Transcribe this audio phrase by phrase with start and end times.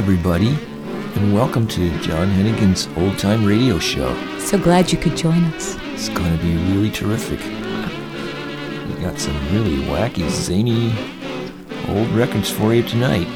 [0.00, 4.16] everybody, and welcome to John Hennigan's Old Time Radio Show.
[4.38, 5.76] So glad you could join us.
[5.92, 7.38] It's going to be really terrific.
[7.38, 10.90] We got some really wacky, zany
[11.94, 13.26] old records for you tonight.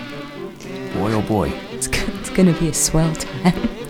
[0.94, 1.50] Boy, oh boy.
[1.72, 3.68] It's, it's going to be a swell time.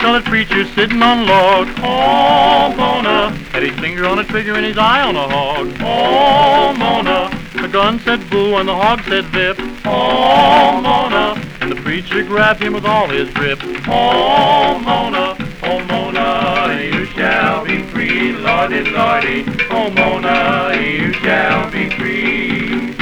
[0.00, 1.68] colored preacher sitting on a log.
[1.78, 3.36] Oh, Mona.
[3.52, 5.76] Had his finger on a trigger and his eye on a hog.
[5.80, 7.28] Oh, Mona.
[7.60, 9.58] The gun said boo and the hog said zip.
[9.84, 11.38] Oh, Mona.
[11.60, 13.60] And the preacher grabbed him with all his grip.
[13.88, 15.36] Oh, Mona.
[15.64, 16.80] Oh, Mona.
[16.82, 18.32] You shall be free.
[18.32, 19.44] Lordy, lordy.
[19.70, 20.80] Oh, Mona.
[20.80, 22.94] You shall be free.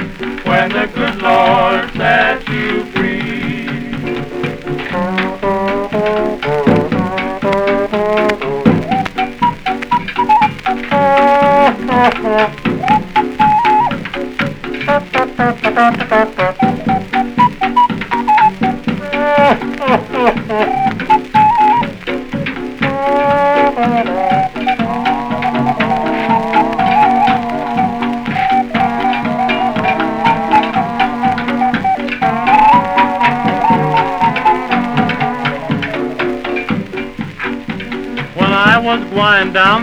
[0.42, 2.47] When the good Lord sets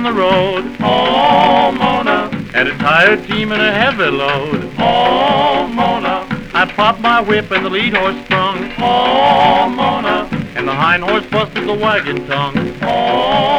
[0.06, 0.64] the road.
[0.82, 4.72] Oh, Mona, had a tired team and a heavy load.
[4.78, 8.72] Oh, Mona, I popped my whip and the lead horse sprung.
[8.78, 12.56] Oh, Mona, and the hind horse busted the wagon tongue.
[12.84, 13.55] Oh,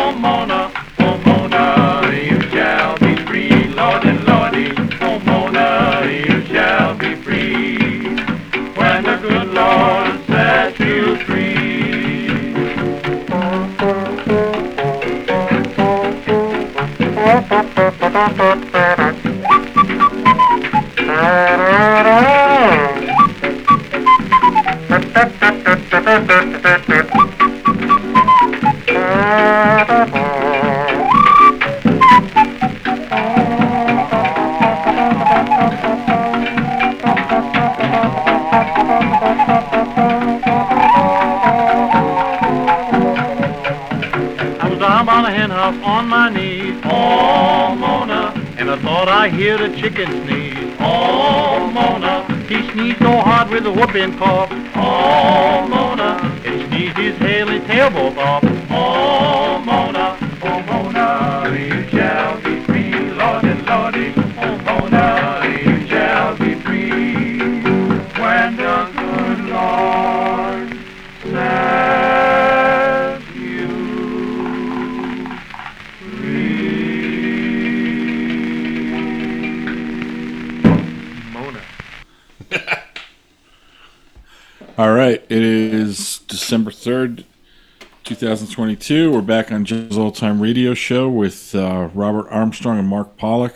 [88.56, 89.12] 2022.
[89.12, 93.54] We're back on Joe's All Time Radio Show with uh, Robert Armstrong and Mark Pollock,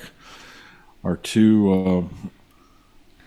[1.02, 2.10] our two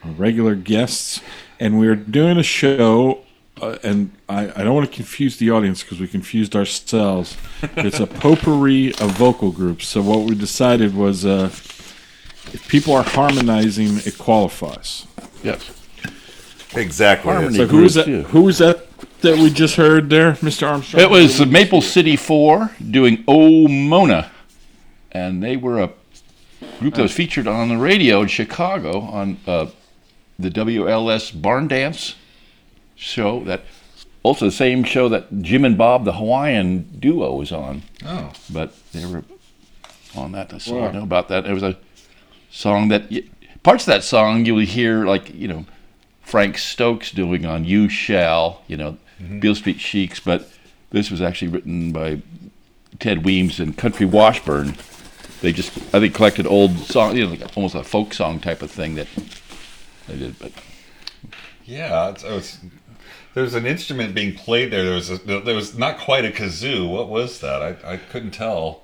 [0.06, 1.20] uh, regular guests.
[1.60, 3.22] And we're doing a show,
[3.60, 7.38] uh, and I, I don't want to confuse the audience because we confused ourselves.
[7.78, 9.88] It's a potpourri of vocal groups.
[9.88, 11.46] So what we decided was uh,
[12.54, 15.08] if people are harmonizing, it qualifies.
[15.42, 15.72] Yes.
[16.76, 17.32] Exactly.
[17.32, 17.58] Harmony.
[17.58, 18.06] So who was that?
[18.06, 18.32] groups, yeah.
[18.32, 18.93] Who was that
[19.24, 20.68] that we just heard there, Mr.
[20.68, 21.02] Armstrong?
[21.02, 24.32] It was the Maple City Four doing Oh Mona,
[25.12, 25.92] and they were a
[26.80, 29.68] group that was featured on the radio in Chicago on uh,
[30.38, 32.16] the WLS Barn Dance
[32.96, 33.44] show.
[33.44, 33.62] That
[34.22, 37.84] also the same show that Jim and Bob, the Hawaiian duo, was on.
[38.06, 38.32] Oh.
[38.52, 39.24] But they were
[40.16, 40.62] on that.
[40.62, 40.88] So Wow.
[40.88, 41.46] I know about that.
[41.46, 41.78] It was a
[42.52, 43.10] song that
[43.64, 45.66] parts of that song you'll hear like you know
[46.22, 49.40] Frank Stokes doing on "You Shall," you know, Mm-hmm.
[49.40, 50.52] Beale Street Sheiks, but
[50.92, 52.22] this was actually written by
[53.00, 54.76] Ted Weems and Country Washburn.
[55.42, 58.62] They just, I think, collected old songs, you know, like almost a folk song type
[58.62, 59.08] of thing that
[60.08, 60.40] they did.
[60.40, 60.52] But
[61.66, 62.60] Yeah, it's, oh, it was,
[63.34, 64.84] there was an instrument being played there.
[64.86, 66.90] There was a, there was not quite a kazoo.
[66.90, 67.62] What was that?
[67.62, 68.84] I, I couldn't tell.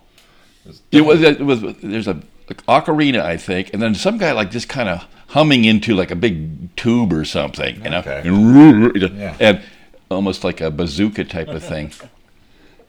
[0.91, 4.51] it was, it was there's a like, ocarina, I think, and then some guy like
[4.51, 8.21] just kind of humming into like a big tube or something, you know, Okay.
[8.25, 9.35] and, Yeah.
[9.39, 9.61] and
[10.09, 11.91] almost like a bazooka type of thing.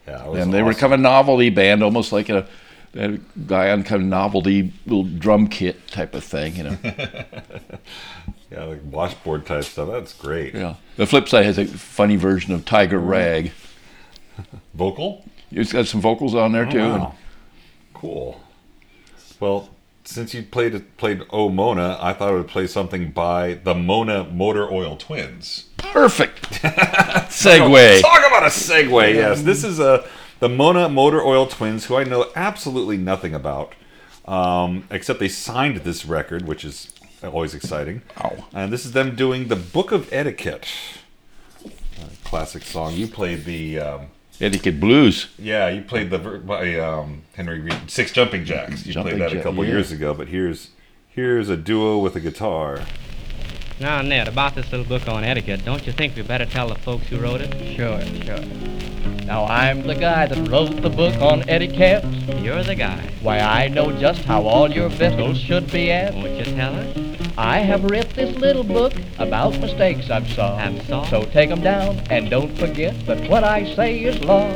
[0.08, 2.44] Yeah, and they were kind of a novelty band, almost like a,
[2.96, 6.78] a guy on kind of novelty little drum kit type of thing, you know.
[8.50, 9.88] Yeah, like washboard type stuff.
[9.88, 10.54] That's great.
[10.54, 10.74] Yeah.
[10.96, 13.52] The flip side has a funny version of Tiger Rag.
[14.74, 15.24] Vocal?
[15.52, 16.78] It's got some vocals on there Oh, too.
[16.80, 17.14] wow.
[17.94, 18.40] Cool.
[19.38, 19.68] Well,
[20.10, 24.24] since you played played Oh Mona, I thought I would play something by the Mona
[24.24, 25.66] Motor Oil Twins.
[25.76, 26.42] Perfect.
[27.30, 28.00] Segue.
[28.00, 29.14] Talk about a segue.
[29.14, 30.06] Yes, this is a
[30.40, 33.74] the Mona Motor Oil Twins, who I know absolutely nothing about,
[34.26, 36.92] um, except they signed this record, which is
[37.22, 38.02] always exciting.
[38.22, 38.46] Ow.
[38.52, 40.66] And this is them doing the Book of Etiquette,
[41.64, 42.94] a classic song.
[42.94, 43.78] You played the.
[43.78, 44.06] Um,
[44.40, 45.28] Etiquette Blues.
[45.38, 48.86] Yeah, you played the by um, Henry Reed, Six Jumping Jacks.
[48.86, 49.72] You Jumping played that a couple yeah.
[49.72, 50.70] years ago, but here's
[51.08, 52.80] here's a duo with a guitar.
[53.80, 56.74] Now, Ned, about this little book on etiquette, don't you think we better tell the
[56.74, 57.76] folks who wrote it?
[57.76, 58.44] Sure, sure.
[59.24, 62.04] Now I'm the guy that wrote the book on etiquette.
[62.42, 63.00] You're the guy.
[63.22, 66.14] Why I know just how all your vessels should be at.
[66.14, 67.29] Won't you tell us?
[67.40, 70.58] I have writ this little book about mistakes I've saw.
[70.58, 71.04] Have saw?
[71.04, 74.52] So take 'em down and don't forget that what I say is law.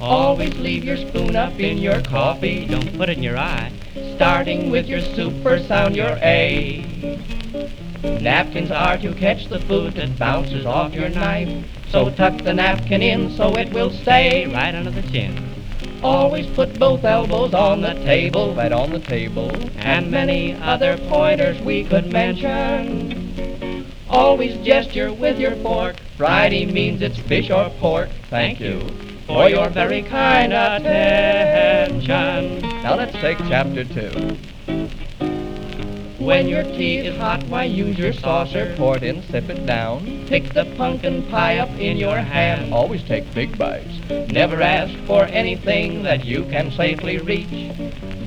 [0.00, 2.64] Always leave your spoon up in your coffee.
[2.64, 3.70] Don't put it in your eye.
[4.14, 5.02] Starting with your
[5.42, 6.82] first sound your A.
[8.22, 11.50] Napkins are to catch the food that bounces off your knife.
[11.90, 15.55] So tuck the napkin in so it will stay Right under the chin.
[16.06, 21.60] Always put both elbows on the table, right on the table, and many other pointers
[21.62, 23.84] we could mention.
[24.08, 25.96] Always gesture with your fork.
[26.16, 28.08] Friday means it's fish or pork.
[28.30, 28.88] Thank you
[29.26, 32.06] for your very kind attention.
[32.84, 34.36] Now let's take chapter two.
[36.26, 38.74] When your tea is hot, why use your saucer?
[38.76, 40.26] Pour it in, sip it down.
[40.26, 42.74] Pick the pumpkin pie up in your hand.
[42.74, 44.00] Always take big bites.
[44.32, 47.70] Never ask for anything that you can safely reach.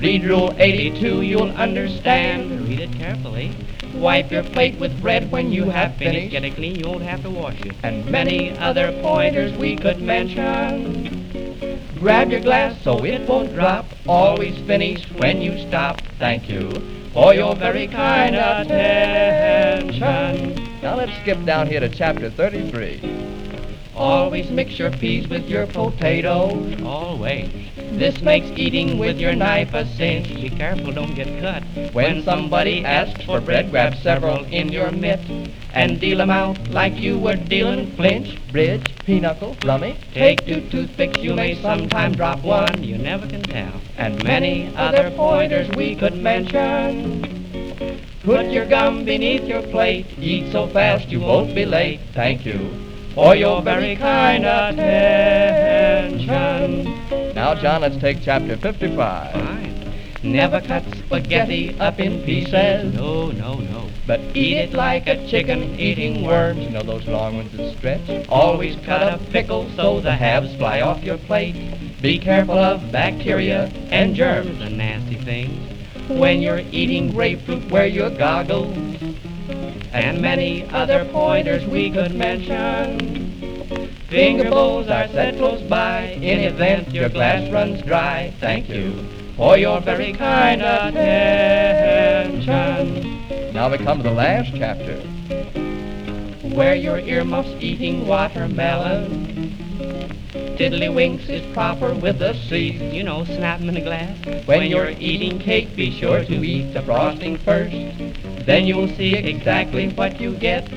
[0.00, 2.66] Read Rule 82, you'll understand.
[2.66, 3.52] Read it carefully.
[3.94, 6.30] Wipe your plate with bread when you have finished.
[6.30, 7.76] Get it clean, you won't have to wash it.
[7.82, 11.12] And many other pointers we could mention.
[11.98, 13.84] Grab your glass so it won't drop.
[14.08, 16.00] Always finish when you stop.
[16.18, 20.00] Thank you for your very kind attention.
[20.80, 23.26] Now let's skip down here to chapter 33.
[23.94, 26.80] Always mix your peas with your potatoes.
[26.82, 27.50] Always.
[27.92, 30.28] This makes eating with your knife a cinch.
[30.28, 31.64] Be careful, don't get cut.
[31.92, 35.20] When somebody asks for bread, grab several in your mitt
[35.74, 39.94] and deal 'em out like you were dealing flinch, bridge, pinochle, rummy.
[40.14, 43.80] Take two toothpicks, you may sometime drop one, You never can tell.
[43.98, 47.22] and many other pointers we could mention.
[48.24, 52.00] Put your gum beneath your plate, eat so fast you won't be late.
[52.14, 52.58] Thank you
[53.14, 54.44] for your very kind
[55.90, 56.94] attention.
[57.34, 59.32] Now, John, let's take chapter 55.
[59.32, 59.74] Fine.
[60.22, 62.92] Never cut spaghetti up in pieces.
[62.94, 63.89] No, no, no.
[64.06, 66.60] But eat it like a chicken eating worms.
[66.60, 68.26] You know those long ones that stretch?
[68.28, 71.54] Always cut a pickle so the halves fly off your plate.
[72.00, 74.60] Be careful of bacteria and germs.
[74.60, 75.58] and nasty things.
[76.08, 78.76] When you're eating grapefruit, wear your goggles.
[79.92, 83.20] And many other pointers we could mention.
[84.08, 86.18] Finger bowls are set close by.
[86.20, 88.32] In event your glass runs dry.
[88.40, 92.44] Thank you for your very kind attention.
[93.54, 94.96] Now we come to the last chapter.
[96.54, 99.56] Where your earmuffs eating watermelon.
[100.58, 102.82] Tiddlywinks is proper with the seeds.
[102.92, 104.14] You know, snap 'em in a glass.
[104.44, 107.74] When you're eating cake, be sure to eat the frosting first.
[108.44, 110.68] Then you'll see exactly what you get.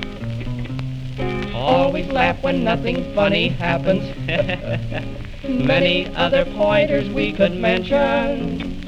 [1.54, 4.06] Always laugh when nothing funny happens.
[5.44, 8.80] Many other pointers we could mention.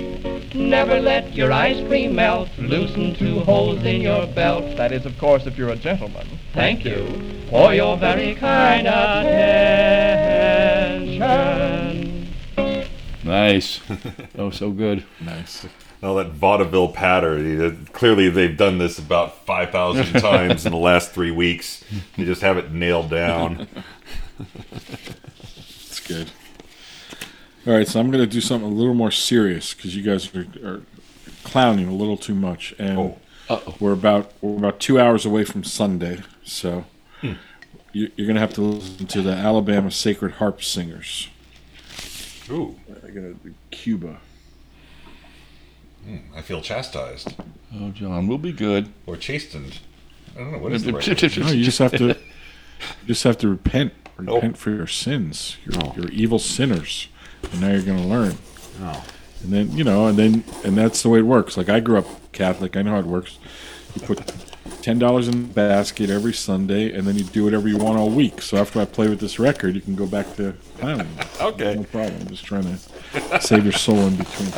[0.54, 2.48] Never let your ice cream melt.
[2.58, 4.78] Loosen two holes in your belt.
[4.78, 6.40] That is, of course, if you're a gentleman.
[6.54, 7.06] Thank you
[7.50, 9.76] for your very kind attention.
[13.26, 13.82] Nice.
[14.38, 15.04] oh, so good.
[15.20, 15.68] Nice.
[16.02, 17.76] All that vaudeville patter.
[17.92, 21.84] Clearly, they've done this about 5,000 times in the last three weeks.
[22.16, 23.68] They just have it nailed down.
[25.58, 26.32] It's good.
[27.68, 30.34] All right, so I'm going to do something a little more serious because you guys
[30.36, 30.82] are, are
[31.44, 33.16] clowning a little too much, and
[33.48, 33.76] Oh.
[33.80, 36.86] We're about we're about two hours away from Sunday, so
[37.22, 37.34] hmm.
[37.92, 41.30] you, you're going to have to listen to the Alabama Sacred Harp Singers.
[42.50, 43.36] Ooh, I got
[43.70, 44.18] Cuba.
[46.04, 47.36] Hmm, I feel chastised
[47.76, 48.92] Oh, John, we'll be good.
[49.06, 49.80] or chastened.
[50.36, 51.38] I don't know what is the right word?
[51.38, 52.16] No, you just have to you
[53.08, 55.58] just have to repent, repent for your sins.
[55.66, 57.10] You're, you're evil sinners,
[57.52, 58.38] and now you're going to learn.
[58.82, 59.06] Oh.
[59.44, 61.56] And then you know, and then and that's the way it works.
[61.58, 62.76] Like I grew up Catholic.
[62.76, 63.38] I know how it works.
[63.96, 64.34] You put
[64.82, 68.10] ten dollars in the basket every Sunday, and then you do whatever you want all
[68.10, 68.42] week.
[68.42, 71.10] So after I play with this record, you can go back to Highland.
[71.40, 71.76] Okay.
[71.76, 72.22] no problem.
[72.22, 74.52] I'm just trying to save your soul in between.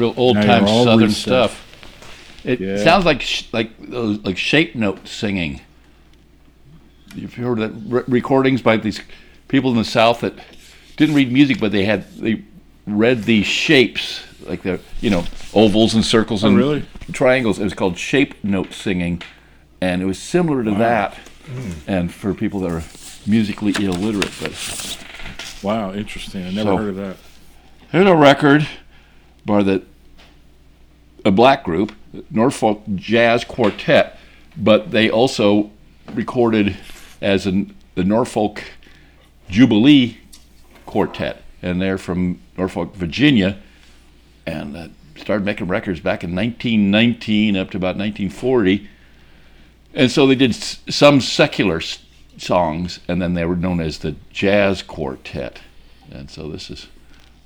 [0.00, 1.20] Real old time Southern reset.
[1.22, 1.66] stuff.
[2.44, 2.76] It Yeah.
[2.82, 5.60] sounds like sh- like those like shape note singing.
[7.14, 9.00] You've heard that re- recordings by these
[9.48, 10.34] people in the South that
[10.96, 12.42] didn't read music, but they had they
[12.86, 16.84] read these shapes like the you know ovals and circles Oh, and really?
[17.12, 17.58] triangles.
[17.58, 19.22] It was called shape note singing,
[19.80, 21.14] and it was similar to that.
[21.46, 21.70] Hmm.
[21.88, 22.82] And for people that are
[23.26, 24.96] musically illiterate, but
[25.62, 26.46] Wow, interesting.
[26.46, 27.16] I never So- heard of that.
[27.92, 28.66] Here's a record
[29.44, 29.82] by the
[31.24, 31.92] a black group,
[32.30, 34.18] Norfolk Jazz Quartet,
[34.56, 35.70] but they also
[36.14, 36.76] recorded
[37.20, 38.62] as an, the Norfolk
[39.48, 40.18] Jubilee
[40.86, 43.58] Quartet, and they're from Norfolk, Virginia,
[44.46, 48.88] and uh, started making records back in 1919 up to about 1940.
[49.94, 51.98] And so they did s- some secular s-
[52.38, 55.60] songs, and then they were known as the Jazz Quartet.
[56.10, 56.86] And so this is,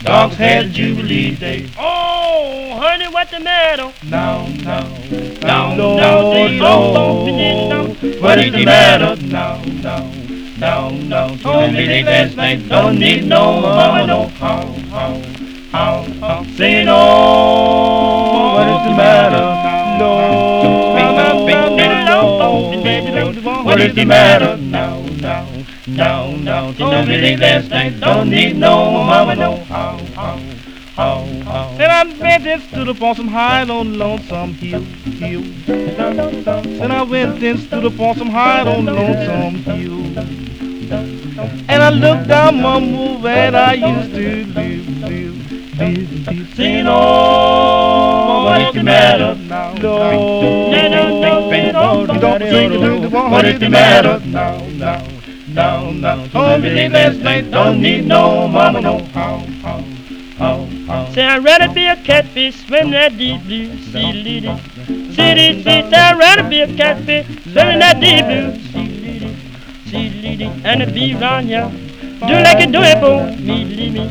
[0.03, 1.69] Dogs had Jubilee Day.
[3.23, 3.93] What the matter?
[4.03, 4.81] No, no,
[5.45, 7.27] no, no, no,
[7.69, 7.95] no.
[8.21, 9.15] What is the matter?
[9.23, 10.11] No, no,
[10.59, 11.37] no, no.
[11.37, 15.23] Told me they last night don't need no mama, no how, how,
[15.71, 16.45] how, how.
[16.57, 18.55] Sing on.
[18.57, 19.45] What is the matter?
[20.01, 20.33] No,
[21.07, 21.47] no,
[23.45, 23.63] no.
[23.63, 24.57] What is the matter?
[24.57, 25.47] No, no,
[25.87, 26.73] no, no.
[26.77, 30.12] told me late last night, don't need no mama, no how.
[30.95, 35.43] And I went and stood up on some high on lonesome hill, hill.
[36.83, 40.19] And I went and stood up on some high on lonesome hill.
[41.69, 46.57] And I looked down mama where I used to live, live, live, live.
[46.57, 49.35] Singing, oh, what the matter?
[53.31, 54.21] What is the matter?
[54.27, 55.07] Now, now,
[55.49, 56.27] now, now.
[56.27, 59.83] Told me late last night, don't need no mama, no how, how,
[60.37, 60.72] how.
[61.15, 64.53] Say I'd rather be a catfish swim that deep blue sea, lady.
[65.17, 69.37] City, city, say I'd rather be a catfish swim that deep blue sea, lady.
[69.87, 71.71] Sea, lady, and it be round here.
[72.21, 74.05] Do like you do it for me, leave me,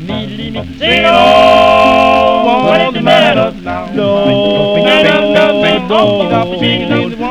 [0.00, 0.78] me, leave me.
[0.78, 3.52] Sing oh, what is the matter?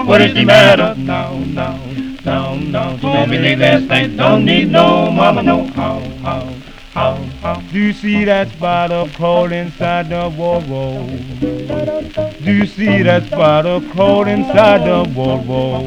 [0.06, 0.94] What is the matter?
[1.02, 1.76] Now, now,
[2.24, 2.98] now, now.
[2.98, 6.54] Told me late last night, don't need no mama, no how, how,
[6.94, 7.31] how, how.
[7.42, 11.08] Do you see that spider crawl inside the wall wall?
[11.08, 15.82] Do you see that spider crawl inside the wall wall?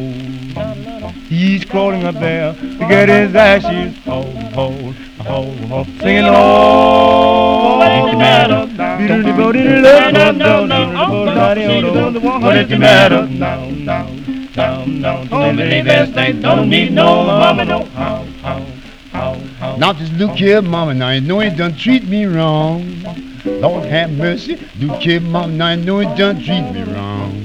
[1.29, 3.97] He's crawling up there to get his ashes.
[4.05, 4.73] Ho, ho,
[5.21, 5.85] ho, ho.
[6.01, 8.67] Singing, oh, What the matter?
[12.41, 13.27] What the matter?
[13.29, 15.25] Now, now, now.
[15.27, 18.27] Told me late last night, don't need no mama, no how.
[19.79, 23.03] Now just look here, mama, now you know you done treat me wrong.
[23.45, 27.45] Lord have mercy, look here, mama, now you know you done treat me wrong.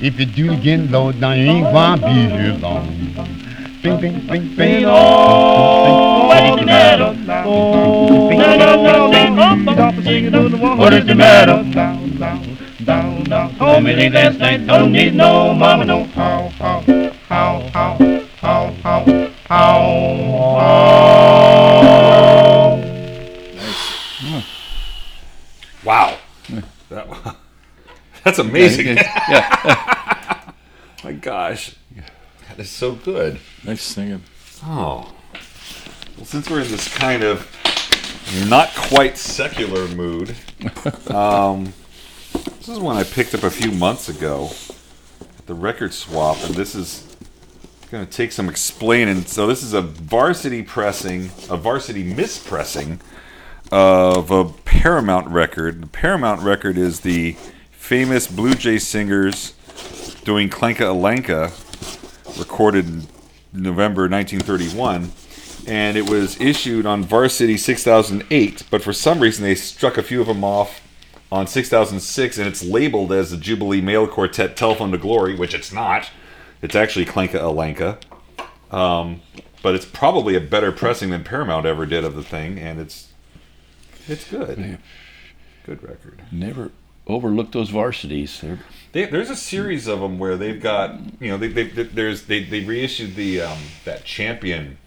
[0.00, 2.86] If you do it again, Lord, now you ain't gonna be here long.
[3.82, 7.16] Bing, bing, bing, bing, Oh, what is the matter?
[7.46, 10.76] oh, No, no, no, no.
[10.76, 11.62] What is the matter?
[11.70, 13.54] Down, down, down, down.
[13.56, 16.80] Told me late last night, don't need no mama, no how, how,
[17.28, 17.98] how, how,
[18.40, 21.36] how, how, Wow.
[26.88, 27.36] That,
[28.24, 28.96] that's amazing.
[28.96, 30.52] yeah.
[31.04, 31.76] My gosh.
[32.48, 33.38] That is so good.
[33.64, 34.22] Nice singing.
[34.64, 35.12] Oh.
[36.16, 37.48] Well, since we're in this kind of
[38.48, 40.34] not quite secular mood,
[41.08, 41.72] um,
[42.32, 44.50] this is one I picked up a few months ago
[45.20, 47.15] at the record swap, and this is
[47.90, 49.24] going to take some explaining.
[49.24, 53.00] So, this is a varsity pressing, a varsity mispressing
[53.70, 55.82] of a Paramount record.
[55.82, 57.32] The Paramount record is the
[57.70, 59.52] famous Blue Jay singers
[60.24, 61.52] doing Clanka Alanka,
[62.38, 63.06] recorded in
[63.52, 65.12] November 1931,
[65.66, 68.64] and it was issued on Varsity 6008.
[68.70, 70.80] But for some reason, they struck a few of them off
[71.30, 75.72] on 6006, and it's labeled as the Jubilee Male Quartet Telephone to Glory, which it's
[75.72, 76.10] not.
[76.62, 77.98] It's actually Clanka Alanka.
[78.74, 79.20] Um,
[79.62, 83.08] but it's probably a better pressing than Paramount ever did of the thing, and it's
[84.08, 84.78] it's good.
[85.64, 86.22] Good record.
[86.30, 86.70] Never
[87.08, 88.42] overlook those varsities.
[88.92, 92.22] They're, there's a series of them where they've got you know they, they, they- there's
[92.24, 94.78] they, they reissued the um, that champion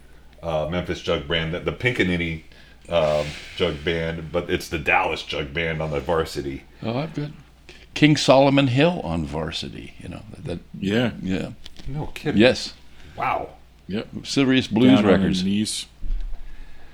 [0.44, 2.44] uh, Memphis Jug Band the, the Picaninny
[2.90, 3.26] um,
[3.58, 6.64] Jug Band but it's the Dallas Jug Band on the varsity.
[6.84, 7.30] oh, I've got
[7.94, 9.94] King Solomon Hill on varsity.
[10.00, 10.44] You know that.
[10.46, 11.12] that Yeah.
[11.22, 11.50] yeah.
[11.88, 12.40] No kidding.
[12.42, 12.74] Yes.
[13.18, 13.50] Wow.
[13.88, 14.08] Yep.
[14.24, 15.44] Serious blues Down on their records.
[15.44, 15.86] knees.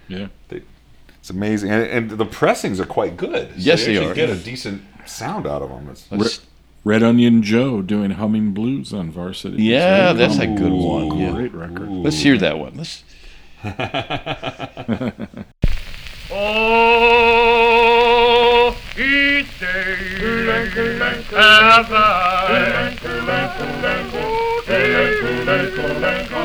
[0.07, 0.27] Yeah.
[0.49, 3.49] It's amazing and, and the pressings are quite good.
[3.49, 4.27] So Yes, you they actually are.
[4.27, 5.89] Get a decent sound out of them.
[5.89, 6.41] It's, Let's-
[6.83, 9.63] Red Onion Joe doing Humming Blues on Varsity.
[9.63, 11.17] Yeah, So- that's a good one.
[11.17, 11.31] Yeah.
[11.31, 11.89] Great record.
[11.89, 12.75] Let's hear that one.
[12.77, 13.03] Let's.
[16.31, 17.41] Oh,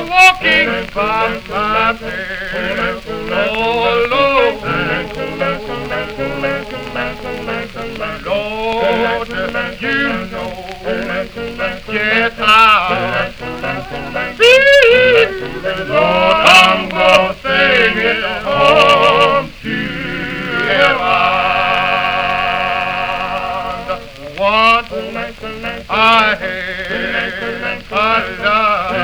[0.09, 4.61] walking past my bed, oh Lord,
[8.25, 9.29] Lord,
[9.81, 9.97] you
[10.31, 10.51] know,
[11.87, 13.31] yes I
[14.37, 15.29] feel,
[15.87, 16.50] Lord,
[25.93, 27.83] I had a
[28.41, 28.95] love.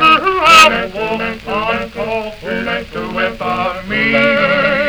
[0.00, 4.83] I walked on cold without me.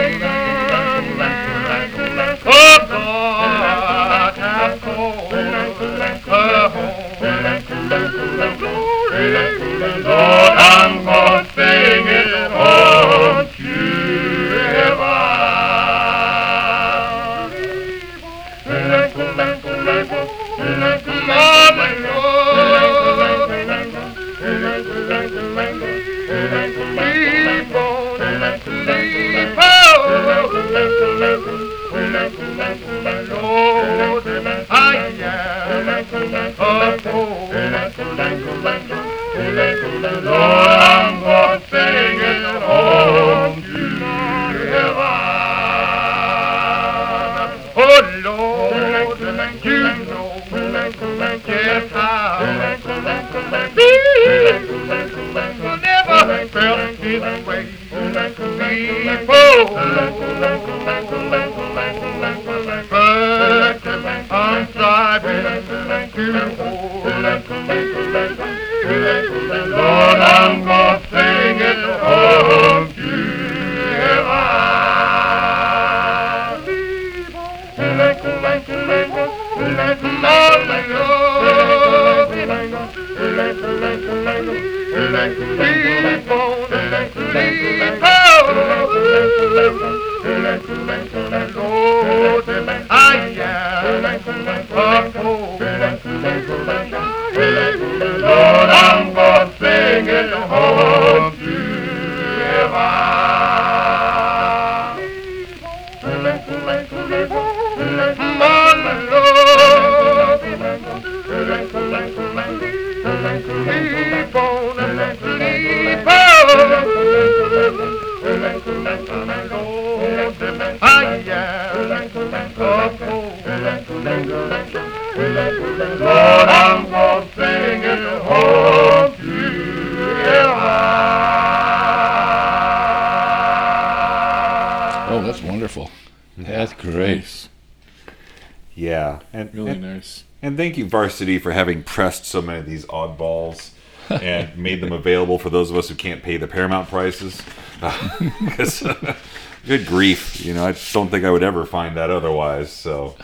[141.26, 143.72] Thank for having pressed so many of these oddballs
[144.10, 147.42] and made them available for those of us who can't pay the Paramount prices.
[147.82, 148.84] 'Cause,
[149.68, 152.72] good grief, you know, I don't think I would ever find that otherwise.
[152.72, 153.16] So,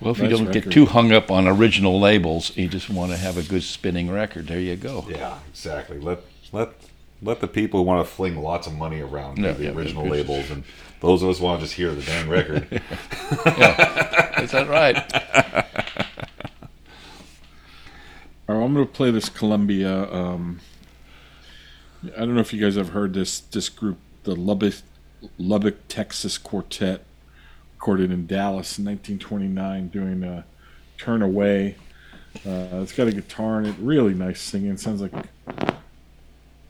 [0.00, 0.64] Well, if you don't record.
[0.64, 4.10] get too hung up on original labels, you just want to have a good spinning
[4.10, 4.46] record.
[4.46, 5.04] There you go.
[5.08, 5.98] yeah, exactly.
[5.98, 6.20] Let
[6.52, 6.70] let
[7.22, 9.70] let the people who want to fling lots of money around do Yeah, the yeah,
[9.72, 10.12] original yeah.
[10.12, 10.64] labels, and
[11.00, 12.66] those of us want to just hear the damn record.
[14.42, 14.96] Is that right?
[18.52, 20.12] I'm going to play this Columbia.
[20.12, 20.60] Um,
[22.16, 24.74] I don't know if you guys have heard this this group, the Lubbock
[25.38, 27.04] Lubbock Texas Quartet,
[27.74, 30.44] recorded in Dallas in 1929, doing a
[30.98, 31.76] "Turn Away."
[32.46, 34.76] Uh, it's got a guitar in it, really nice singing.
[34.76, 35.12] Sounds like,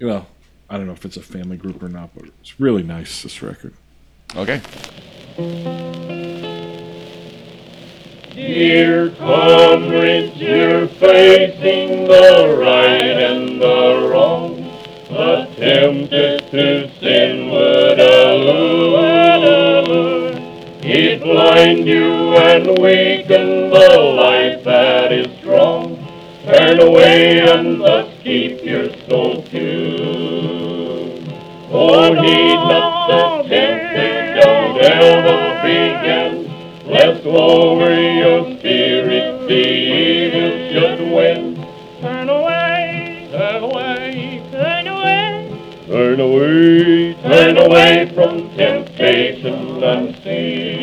[0.01, 0.27] well,
[0.69, 3.23] I don't know if it's a family group or not, but it's really nice.
[3.23, 3.75] This record.
[4.35, 4.61] Okay.
[8.47, 14.65] Dear comrades, you're facing the right and the wrong.
[15.11, 19.21] Attempted to sin would allure.
[20.83, 25.99] He'd blind you and weaken the life that is strong.
[26.45, 29.71] Turn away and thus keep your soul pure.
[31.73, 35.50] Oh, heed not the temptation devil began.
[36.91, 41.55] Lest over your spirit the evil should win.
[42.01, 45.87] Turn away, turn away, turn away.
[45.87, 50.81] Turn away, turn away from temptation unseen.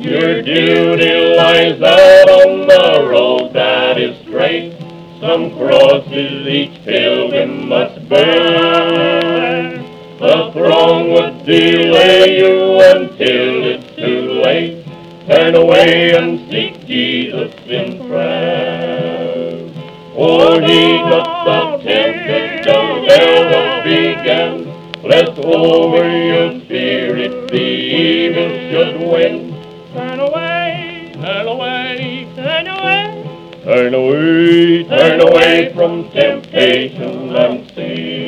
[0.00, 4.76] Your duty lies out on the road that is straight.
[5.20, 9.81] Some crosses each pilgrim must bear.
[10.22, 14.86] The throng would delay you until it's too late.
[15.26, 19.68] Turn away and seek Jesus in prayer.
[20.14, 25.02] For he not the temptation devil began.
[25.02, 29.50] Lest over your spirit the evil should win.
[29.92, 33.60] Turn away, turn away, turn away.
[33.64, 38.21] Turn away, turn away from temptation unseen.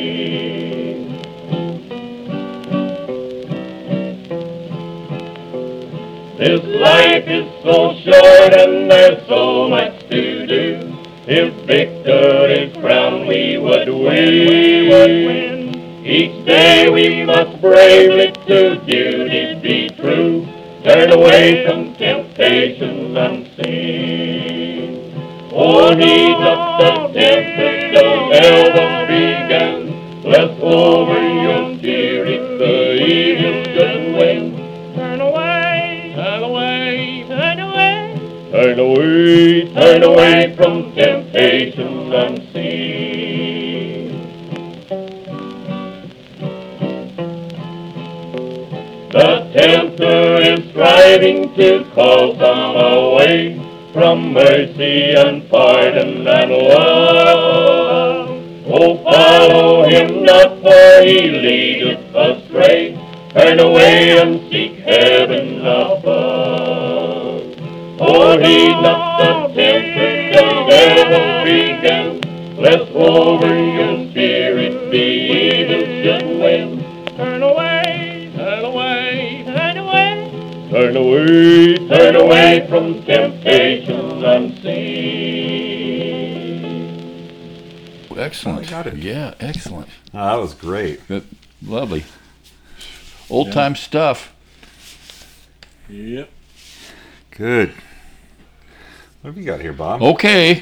[6.45, 10.95] This life is so short and there's so much to do.
[11.25, 16.05] If victory's crown we would win, we would win.
[16.05, 20.45] Each day we must bravely to duty be true.
[20.83, 24.69] Turn away from temptation unseen.
[25.51, 30.21] Oh, he not the temptation ever began.
[30.21, 33.44] Lest over your spirit the evil
[39.95, 43.31] turn away from temptation unseen.
[49.11, 53.57] The tempter is striving to call some away
[53.93, 58.29] from mercy and pardon and love.
[58.67, 62.97] Oh, follow him not, for he leadeth astray.
[63.29, 66.35] Turn away and seek heaven above.
[67.97, 72.21] For he not the tempter the devil began.
[72.57, 74.05] Lest over your
[76.05, 76.77] just will.
[77.17, 80.69] Turn away, turn away, turn away.
[80.69, 85.15] Turn away, turn away from temptation unseen.
[88.17, 88.69] Excellent.
[88.69, 88.97] got it.
[88.97, 89.87] Yeah, excellent.
[90.13, 91.07] Oh, that was great.
[91.07, 91.27] Good.
[91.61, 92.05] Lovely.
[93.29, 94.33] Old time stuff.
[95.89, 96.29] Yep.
[97.31, 97.73] Good.
[99.25, 100.03] What have you got here, Bob?
[100.03, 100.61] Okay.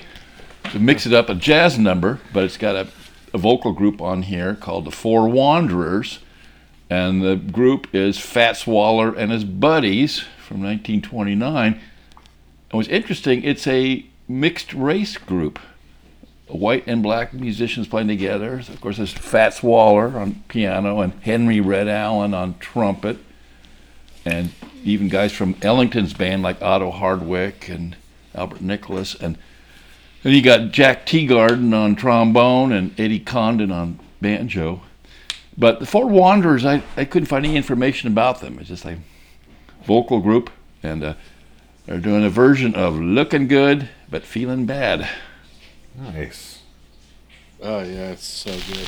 [0.71, 2.88] To mix it up, a jazz number, but it's got a,
[3.34, 6.19] a vocal group on here called the Four Wanderers.
[6.89, 11.73] And the group is Fats Waller and his buddies from 1929.
[11.73, 11.82] And
[12.71, 15.60] what's interesting, it's a mixed race group.
[16.47, 18.60] White and black musicians playing together.
[18.60, 23.17] Of course, there's Fats Waller on piano and Henry Red Allen on trumpet.
[24.23, 24.54] And
[24.86, 27.97] even guys from Ellington's band like Otto Hardwick and
[28.36, 29.15] Albert Nicholas.
[29.15, 29.38] And
[30.24, 34.82] then you got Jack Teagarden on trombone and Eddie Condon on banjo.
[35.58, 38.58] But the Four Wanderers, I, I couldn't find any information about them.
[38.60, 38.98] It's just a
[39.86, 40.50] vocal group,
[40.82, 41.13] and uh,
[41.86, 45.08] they're doing a version of Looking Good but Feeling Bad.
[45.96, 46.62] Nice.
[47.62, 48.88] Oh yeah, it's so good.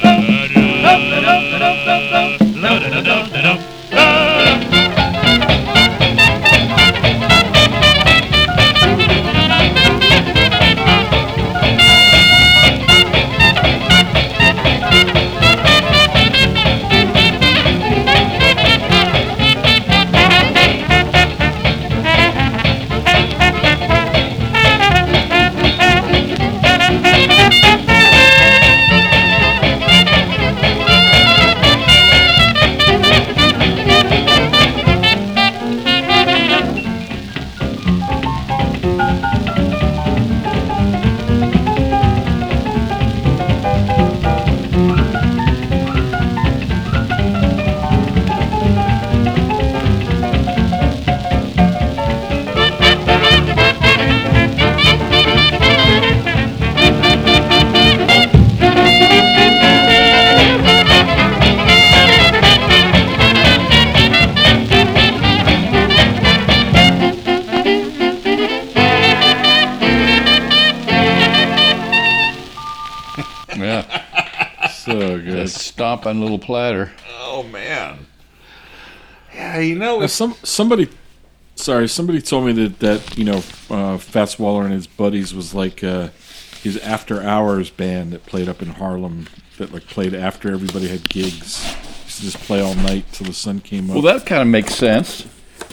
[76.11, 76.91] stomp on a little platter.
[77.19, 78.05] Oh man.
[79.33, 80.89] Yeah, you know, Now, some somebody,
[81.55, 85.53] sorry, somebody told me that that you know, uh, Fats Waller and his buddies was
[85.53, 86.09] like uh,
[86.61, 91.07] his after hours band that played up in Harlem that like played after everybody had
[91.09, 91.63] gigs.
[92.03, 93.95] Used to just play all night till the sun came up.
[93.95, 95.25] Well, that kind of makes sense.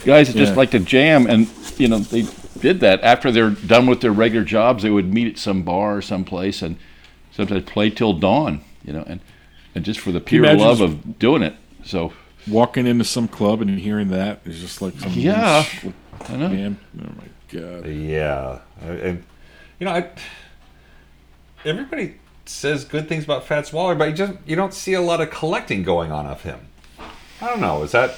[0.05, 0.57] Guys that just Yeah.
[0.57, 2.25] like to jam, and you know they
[2.61, 4.83] did that after they're done with their regular jobs.
[4.83, 6.77] They would meet at some bar or someplace and
[7.31, 8.61] sometimes play till dawn.
[8.85, 9.19] You know, and
[9.79, 11.55] and just for the pure imagine love of doing it.
[11.85, 12.11] So
[12.49, 15.93] Walking into some club and hearing that is just like some Yeah, loose
[16.29, 16.49] I know.
[16.49, 16.77] man.
[16.99, 17.85] Oh my god.
[17.87, 19.23] yeah, and
[19.79, 20.09] you know, I,
[21.63, 22.15] everybody
[22.45, 25.29] says good things about Fats Waller, but you just you don't see a lot of
[25.29, 26.59] collecting going on of him.
[27.41, 27.83] I don't know.
[27.83, 28.15] Is that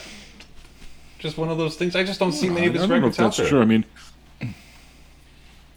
[1.20, 1.96] just one of those things?
[1.96, 3.48] I just don't see many of his I records if out that's there.
[3.48, 3.62] true.
[3.62, 3.86] I mean,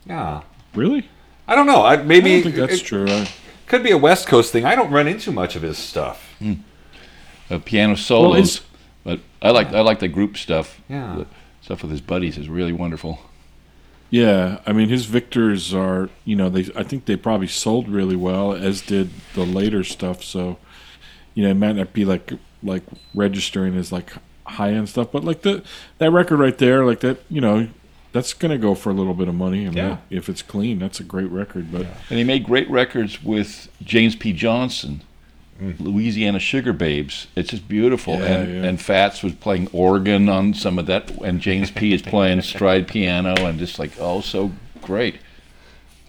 [0.06, 0.42] Yeah,
[0.74, 1.08] really?
[1.48, 1.82] I don't know.
[1.84, 3.06] I, maybe I don't think that's it true.
[3.08, 3.28] I,
[3.66, 4.64] could be a West Coast thing.
[4.64, 6.34] I don't run into much of his stuff.
[7.50, 8.60] uh, piano solos, it's-
[9.04, 10.80] but I like I like the group stuff.
[10.88, 11.16] Yeah.
[11.18, 11.26] The
[11.60, 13.18] stuff with his buddies is really wonderful.
[14.10, 18.16] Yeah, I mean his Victors are, you know, they I think they probably sold really
[18.16, 20.22] well, as did the later stuff.
[20.22, 20.58] So,
[21.34, 22.82] you know, it might not be like like
[23.14, 24.12] registering as like
[24.46, 25.62] high end stuff, but like the
[25.98, 27.68] that record right there, like that, you know,
[28.14, 29.64] that's gonna go for a little bit of money.
[29.66, 29.88] And Yeah.
[29.88, 31.70] that- if it's clean, that's a great record.
[31.72, 34.32] But And he made great records with James P.
[34.32, 35.02] Johnson,
[35.80, 37.26] Louisiana Sugar Babes.
[37.36, 38.14] It's just beautiful.
[38.14, 38.68] Yeah, and, yeah.
[38.68, 41.92] and Fats was playing organ on some of that, and James P.
[41.92, 45.16] is playing stride piano, and just like, oh, so great.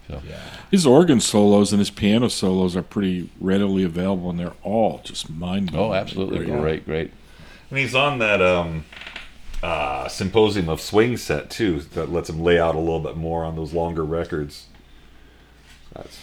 [0.07, 0.21] So,
[0.69, 5.27] his organ solos and his piano solos are pretty readily available, and they're all just
[5.31, 5.89] mind blowing.
[5.91, 6.45] Oh, absolutely.
[6.45, 7.11] Great, great.
[7.71, 8.85] And he's on that um,
[9.65, 11.79] uh, Symposium of Swing set too.
[11.81, 14.67] That lets him lay out a little bit more on those longer records.
[15.93, 16.19] That's,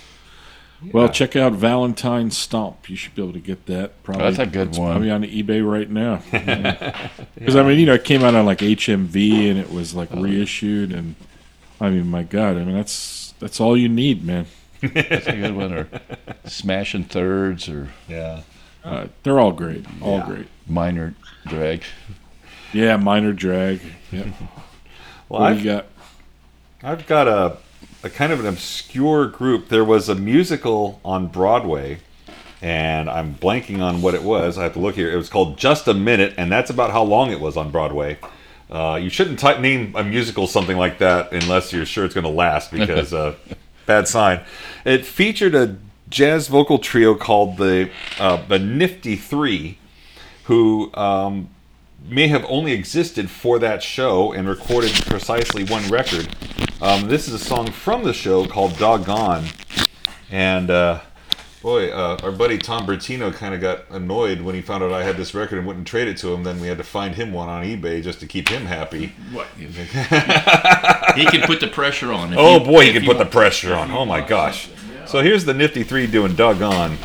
[0.93, 2.89] Well, check out Valentine Stomp.
[2.91, 4.03] You should be able to get that.
[4.03, 4.93] Probably That's a good it's one.
[4.93, 6.23] Probably on eBay right now.
[7.35, 10.11] Because I mean, you know, it came out on like HMV and it was like
[10.13, 11.17] Oh, reissued, and
[11.81, 14.47] I mean, my God, I mean, that's that's all you need, man.
[14.81, 15.73] That's a good one.
[15.73, 15.89] Or
[16.45, 18.43] Smashing Thirds, or yeah,
[18.85, 20.27] Uh, they're all great, all Yeah.
[20.27, 20.47] great.
[20.69, 21.15] Minor
[21.47, 21.83] Drag.
[22.73, 23.81] Yeah, minor drag.
[24.11, 24.25] Yeah.
[25.29, 25.87] Well, what I've- you got?
[26.83, 27.57] I've got a,
[28.03, 29.69] a kind of an obscure group.
[29.71, 32.01] There was a musical on Broadway,
[32.61, 34.59] and I'm blanking on what it was.
[34.59, 35.11] I have to look here.
[35.11, 38.19] It was called Just a Minute, and that's about how long it was on Broadway.
[38.71, 42.25] Uh, you shouldn't type, name a musical something like that unless you're sure it's going
[42.25, 43.35] to last, because uh,
[43.87, 44.41] bad sign.
[44.85, 45.79] It featured a
[46.11, 49.79] jazz vocal trio called the uh, the Nifty Three,
[50.45, 51.49] who um,
[52.09, 56.29] may have only existed for that show and recorded precisely one record.
[56.81, 59.45] Um, this is a song from the show called Doggone.
[60.31, 61.01] And uh,
[61.63, 65.05] boy, uh, our buddy Tom Bertino kind of got annoyed when he found out I
[65.05, 66.43] had this record and wouldn't trade it to him.
[66.43, 69.13] Then we had to find him one on eBay just to keep him happy.
[69.33, 69.47] What?
[69.57, 69.67] he
[71.27, 72.35] can put the pressure on.
[72.37, 73.91] oh you- boy, he can you put the pressure on.
[73.91, 74.69] Oh my gosh.
[74.95, 75.05] yeah.
[75.05, 76.99] So here's the Nifty Three doing Doggone.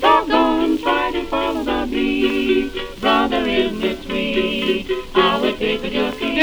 [0.00, 0.78] Doggone,
[1.12, 3.00] to follow the beat.
[3.00, 4.86] Brother, isn't it sweet?
[5.12, 6.38] How it tickles your feet.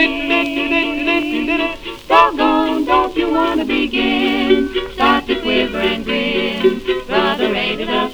[2.08, 4.70] Doggone, don't you want to begin?
[4.94, 6.82] Start to quiver and grin.
[7.08, 8.10] Brother, ain't it a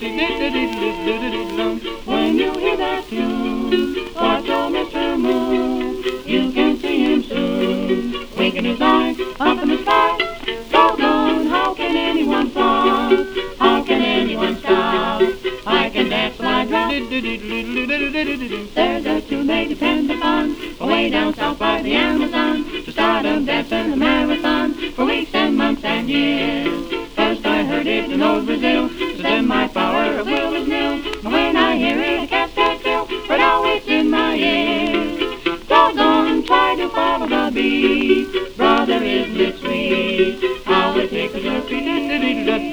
[2.05, 4.13] When you hear that tune,
[8.61, 10.17] Winking his eyes up in the sky.
[10.69, 13.11] Doggone, how can anyone stop?
[13.57, 15.21] How can anyone stop?
[15.65, 16.91] I can dance like that.
[18.75, 20.55] There's a tune they depend upon.
[20.79, 22.70] Way down south by the Amazon.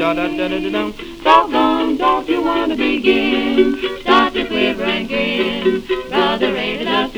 [0.09, 4.01] Doggone, don't you want to begin?
[4.01, 5.85] Start to quiver and grin.
[6.09, 7.09] Brother, ain't it a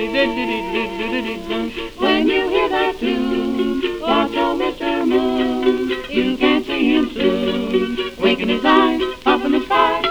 [2.00, 5.06] When you hear that tune, watch old Mr.
[5.06, 5.88] Moon.
[6.10, 8.16] You can see him soon.
[8.20, 10.02] Winking his eyes up in the sky.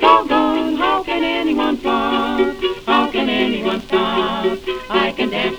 [0.00, 2.54] Doggone, how can anyone stop?
[2.86, 4.58] How can anyone stop?
[4.90, 5.58] I can dance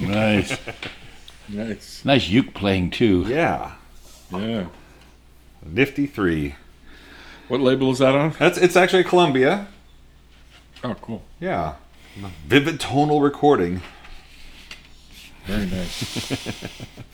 [0.00, 0.58] Nice.
[1.48, 2.04] Nice.
[2.04, 3.24] Nice uke playing too.
[3.28, 3.72] Yeah.
[4.32, 4.66] Yeah.
[5.64, 6.54] Nifty Three.
[7.48, 8.34] What label is that on?
[8.38, 9.68] That's it's actually Columbia.
[10.84, 11.22] Oh, cool.
[11.40, 11.74] Yeah.
[12.46, 13.80] Vivid tonal recording.
[15.46, 16.78] Very nice.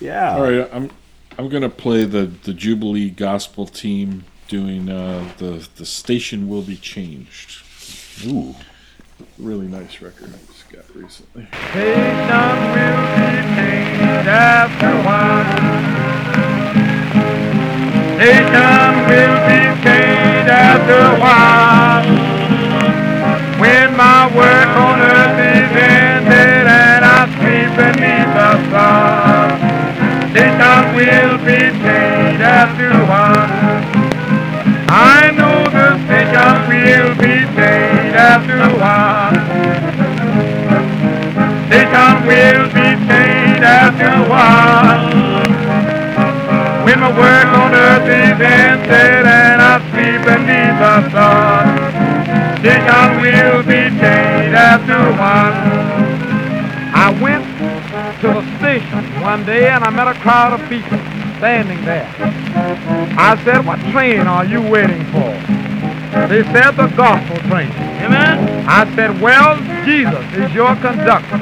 [0.00, 0.36] Yeah.
[0.36, 0.90] All right, I'm
[1.38, 6.76] I'm gonna play the the Jubilee Gospel team doing uh, the the station will be
[6.76, 7.64] changed.
[8.26, 8.54] Ooh,
[9.38, 11.46] really nice record I just got recently.
[11.70, 15.44] Station will be changed after a while.
[18.16, 22.04] Station will be changed after a while.
[23.60, 29.48] When my work on earth is ended and I sleep beneath the sun.
[30.30, 34.08] Station will be paid after a while.
[34.90, 39.37] I know the station will be changed after a while.
[41.68, 45.44] Station will be changed after a while.
[46.84, 51.64] When my work on earth is ended and I sleep beneath the sun.
[52.64, 56.08] Station will be changed after a while.
[56.94, 57.44] I went
[58.22, 60.96] to the station one day and I met a crowd of people
[61.36, 62.08] standing there.
[63.18, 65.57] I said, what train are you waiting for?
[66.28, 67.70] They said the gospel train.
[68.02, 68.66] Amen.
[68.68, 71.38] I said, well, Jesus is your conductor.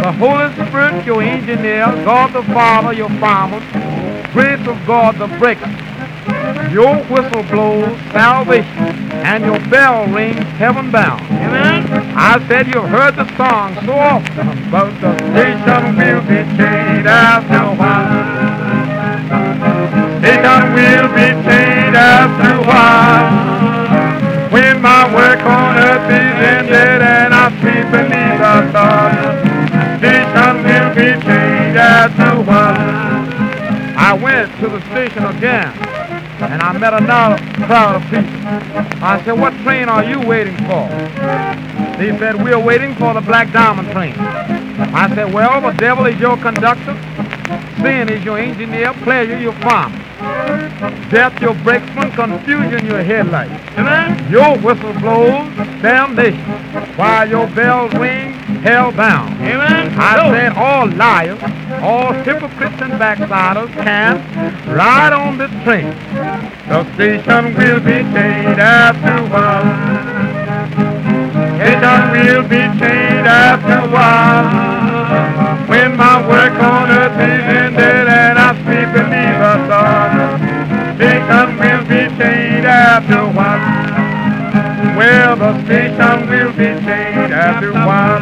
[0.00, 3.60] The Holy Spirit, your engineer, God the Father, your farmer,
[4.32, 5.68] grace of God, the breaker.
[6.70, 11.22] Your whistle blows salvation, and your bell rings heaven bound.
[11.22, 11.86] Amen.
[12.14, 17.56] I said you've heard the song so often, but the station will be changed after
[17.56, 18.38] a while.
[20.20, 23.67] Station will be changed after a while.
[24.50, 29.38] When my work on earth is ended and I sleep beneath the stars,
[29.98, 33.28] station will be changed after a while.
[33.98, 35.68] I went to the station again
[36.40, 37.36] and I met another
[37.66, 39.04] crowd of people.
[39.04, 40.88] I said, what train are you waiting for?
[41.98, 44.14] They said, we're waiting for the Black Diamond train.
[44.16, 46.96] I said, well, the devil is your conductor,
[47.82, 50.07] sin is your engineer, pleasure your farmer.
[51.10, 53.50] Death your brakesman, confusion your headlight.
[53.78, 54.30] Amen.
[54.30, 56.44] Your whistle blows damnation,
[56.96, 59.34] while your bells ring hell bound.
[59.40, 59.94] Amen.
[59.98, 61.40] I said all liars,
[61.82, 64.18] all hypocrites and backsliders can
[64.68, 65.88] ride on this train.
[66.68, 69.64] The station will be changed after a while.
[71.38, 74.78] The station will be changed after a while.
[75.68, 80.17] When my work on earth is ended and I sleep beneath the sun,
[80.98, 83.62] station will be changed after a while.
[84.98, 88.18] Well, the station will be changed after a while.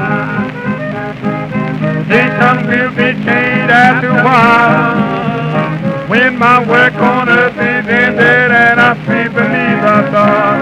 [2.05, 6.11] Station will be changed after a while.
[6.11, 10.57] When my work on earth is ended and I sleep beneath the sun,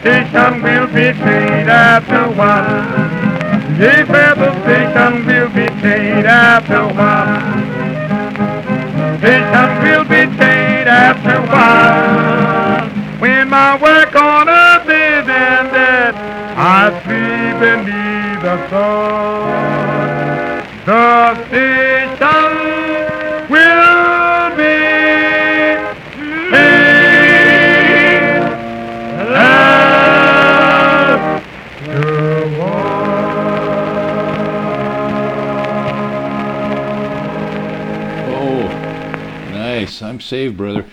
[0.00, 3.30] station will be changed after a while.
[4.10, 7.40] Well, the station will be changed after a while.
[9.20, 10.59] Station will be changed
[10.90, 12.88] after a while.
[13.20, 16.14] When my work on earth is ended,
[16.56, 19.70] I sleep beneath the sun.
[20.86, 21.89] The station
[40.30, 40.86] saved, brother.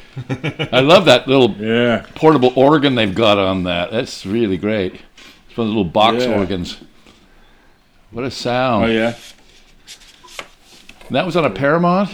[0.72, 2.06] I love that little yeah.
[2.16, 3.92] portable organ they've got on that.
[3.92, 5.00] That's really great.
[5.48, 6.38] It's one of the little box Yeah.
[6.40, 6.78] organs.
[8.12, 8.86] What a sound.
[8.86, 9.16] Oh yeah.
[11.08, 12.10] And that was on a Paramount?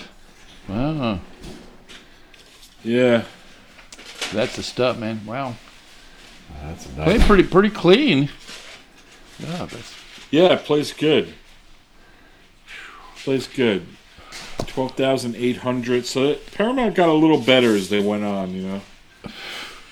[0.67, 1.19] Wow.
[2.84, 3.24] Yeah.
[4.34, 5.26] That's the stuff, man.
[5.26, 5.55] Wow.
[6.63, 7.05] That's nice.
[7.05, 8.30] Played pretty pretty clean.
[9.39, 9.95] Yeah, that's
[10.30, 11.34] Yeah, it plays good.
[13.24, 13.86] Plays good.
[14.68, 16.06] Twelve thousand eight hundred.
[16.06, 18.54] So it, Paramount got a little better as they went on.
[18.54, 18.82] You know,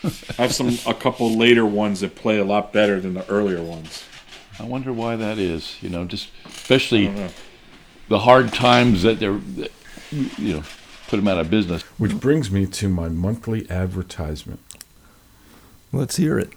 [0.04, 3.62] I have some a couple later ones that play a lot better than the earlier
[3.62, 4.04] ones.
[4.60, 5.78] I wonder why that is.
[5.82, 7.14] You know, just especially
[8.08, 9.72] the hard times that they're, that,
[10.12, 10.64] you know,
[11.08, 11.84] put them out of business.
[12.00, 14.60] Which brings me to my monthly advertisement.
[15.92, 16.50] Let's hear it.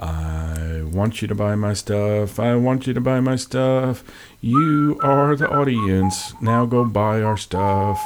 [0.00, 2.40] I want you to buy my stuff.
[2.40, 4.02] I want you to buy my stuff.
[4.40, 6.32] You are the audience.
[6.40, 8.00] Now go buy our stuff.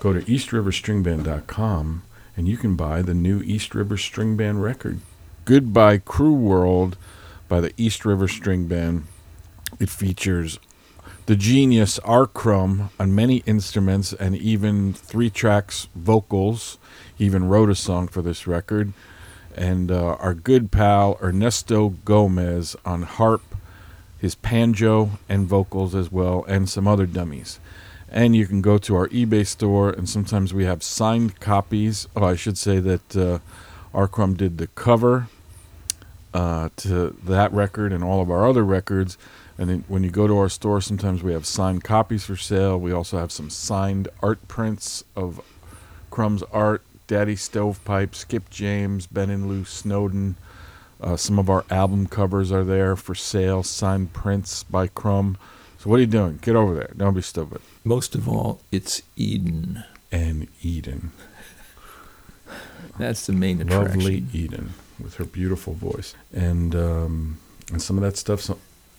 [0.00, 2.02] Go to eastriverstringband.com
[2.36, 5.00] and you can buy the new East River String Band record.
[5.46, 6.98] Goodbye Cruel World
[7.48, 9.06] by the East River String Band.
[9.80, 10.58] It features
[11.24, 12.26] the genius R.
[12.26, 16.78] Crumb on many instruments and even three tracks vocals.
[17.16, 18.92] He even wrote a song for this record.
[19.58, 23.42] And uh, our good pal Ernesto Gomez on harp,
[24.16, 27.58] his banjo and vocals as well, and some other dummies.
[28.08, 32.06] And you can go to our eBay store, and sometimes we have signed copies.
[32.14, 33.40] Oh, I should say that uh,
[33.92, 34.06] R.
[34.06, 35.26] Crumb did the cover
[36.32, 39.18] uh, to that record and all of our other records.
[39.58, 42.78] And then when you go to our store, sometimes we have signed copies for sale.
[42.78, 45.40] We also have some signed art prints of
[46.10, 50.36] Crumb's art, Daddy Stovepipe, Skip James, Ben and Lou Snowden.
[51.00, 55.38] Uh, some of our album covers are there for sale, signed prints by Crumb.
[55.78, 56.38] So what are you doing?
[56.42, 56.90] Get over there.
[56.96, 57.60] Don't be stupid.
[57.82, 59.84] Most of all, it's Eden.
[60.12, 61.12] And Eden.
[62.98, 64.00] That's the main attraction.
[64.00, 66.14] Lovely Eden with her beautiful voice.
[66.32, 67.38] And um,
[67.70, 68.50] and some of that stuff's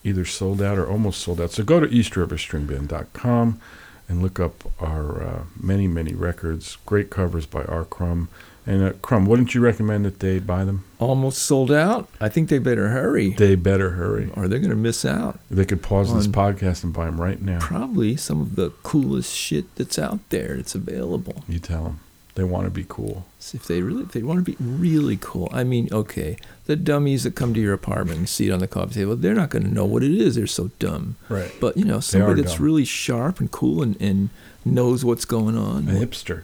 [0.04, 1.52] either sold out or almost sold out.
[1.52, 3.60] So go to eastriverstringband.com
[4.10, 6.78] and look up our uh, many, many records.
[6.86, 7.86] Great covers by R.
[7.86, 8.28] Crumb.
[8.66, 10.84] And uh, Crumb, wouldn't you recommend that they buy them?
[11.00, 12.10] Almost sold out.
[12.20, 13.30] I think they better hurry.
[13.30, 14.30] They better hurry.
[14.36, 15.40] Or they're going to miss out.
[15.50, 17.60] They could pause this podcast and buy them right now.
[17.60, 20.56] Probably some of the coolest shit that's out there.
[20.56, 21.44] It's available.
[21.48, 22.00] You tell them.
[22.40, 23.26] They want to be cool.
[23.38, 26.38] So if they really, if they want to be really cool, I mean, okay,
[26.68, 29.34] the dummies that come to your apartment and see it on the coffee table, they're
[29.34, 30.36] not going to know what it is.
[30.36, 31.18] They're so dumb.
[31.28, 31.52] Right.
[31.60, 32.64] But you know, somebody that's dumb.
[32.64, 34.30] really sharp and cool and, and
[34.64, 35.90] knows what's going on.
[35.90, 36.44] A hipster.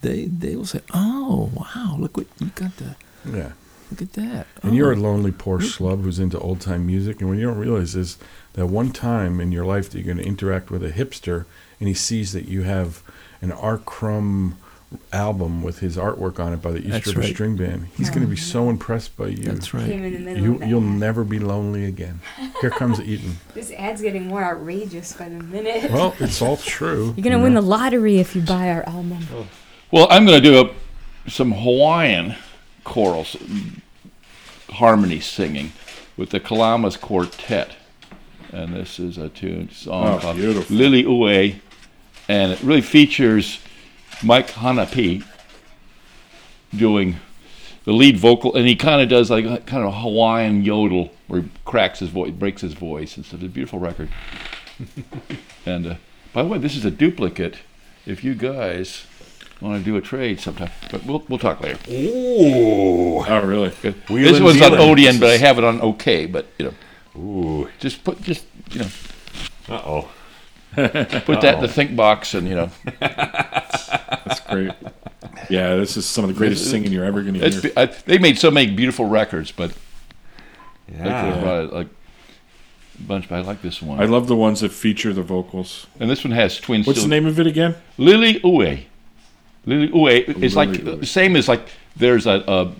[0.00, 2.96] They they will say, "Oh, wow, look what you got the
[3.30, 3.52] Yeah.
[3.90, 5.00] look at that." And you're a Oh.
[5.00, 8.16] lonely poor schlub who's into old time music, and what you don't realize is
[8.54, 11.44] that one time in your life that you're going to interact with a hipster,
[11.78, 13.02] and he sees that you have
[13.42, 13.76] an R.
[13.76, 14.56] Crumb
[15.12, 17.30] album with his artwork on it by the East That's River right.
[17.34, 17.88] String Band.
[17.96, 19.44] He's going to be so impressed by you.
[19.44, 19.86] That's right.
[19.86, 20.68] Came in the middle You of that.
[20.68, 22.20] you'll never be lonely again.
[22.60, 23.36] Here comes Eden.
[23.54, 25.90] This ad's getting more outrageous by the minute.
[25.90, 27.12] Well, it's all true.
[27.16, 27.60] You're gonna you win know.
[27.60, 29.18] the lottery if you buy our album.
[29.34, 29.46] Oh.
[29.90, 32.34] Well, I'm going to do a, some Hawaiian
[32.84, 33.36] chorals,
[34.70, 35.72] harmony singing
[36.16, 37.72] with the Kalama's Quartet.
[38.52, 40.76] And this is a tune song Oh, called beautiful.
[40.76, 41.54] Lily Ue.
[42.28, 43.58] And it really features
[44.22, 45.24] Mike Hanapi
[46.74, 47.16] doing
[47.84, 48.54] the lead vocal.
[48.54, 51.98] And he kind of does like a kind of a Hawaiian yodel where he cracks
[51.98, 53.16] his voice, breaks his voice.
[53.16, 53.40] and stuff.
[53.40, 54.08] It's a beautiful record.
[55.66, 55.94] and uh,
[56.32, 57.58] by the way, this is a duplicate.
[58.06, 59.06] If you guys
[59.60, 61.78] want to do a trade sometime, but we'll we'll talk later.
[61.88, 63.24] Ooh.
[63.24, 63.68] Oh, really?
[63.68, 64.96] This was on dealing.
[64.96, 66.26] ODN, but I have it on OK.
[66.26, 67.68] But you know, Ooh.
[67.78, 68.88] just put just you know
[69.68, 70.08] Uh oh.
[71.24, 72.70] put that in the think box, and you know,
[73.00, 74.72] That's great.
[75.50, 77.72] Yeah, this is some of the greatest singing you're ever going to it's, hear.
[77.76, 79.72] I, they made so many beautiful records, but
[80.88, 81.42] they could have Yeah.
[81.42, 81.88] brought like
[82.98, 83.28] a bunch.
[83.28, 84.00] But I like this one.
[84.00, 85.86] I love the ones that feature the vocals.
[86.00, 86.86] and this one has twins.
[86.86, 87.74] What's the name of it again?
[87.98, 88.78] Lily Ue.
[89.66, 90.06] Lily Ue oh,
[90.40, 90.96] is like Lily Ue.
[90.96, 92.72] the same as like there's a, a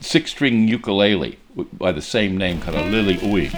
[0.00, 1.38] six string ukulele
[1.72, 3.50] by the same name called a Lily Ue.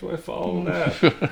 [0.00, 1.30] Heck do that?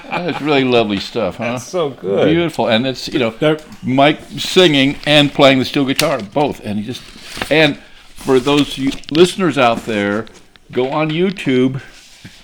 [0.10, 1.52] That's really lovely stuff, huh?
[1.52, 2.30] That's so good.
[2.30, 6.84] Beautiful, and it's you know Mike singing and playing the steel guitar both, and he
[6.84, 7.02] just
[7.50, 8.78] and for those
[9.10, 10.26] listeners out there,
[10.72, 11.82] go on YouTube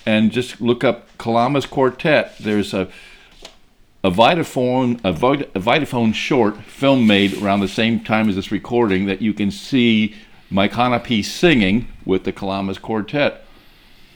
[0.05, 2.37] and just look up Kalama's Quartet.
[2.37, 2.89] There's a
[4.03, 8.51] a Vitaphone a, Vita, a Vitaphone short film made around the same time as this
[8.51, 10.13] recording that you can see
[10.49, 13.43] Mike Hanapi singing with the Kalama's Quartet,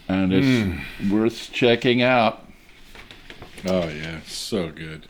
[0.08, 1.10] and it's Mm.
[1.10, 2.46] worth checking out.
[3.66, 5.08] Oh yeah, so good,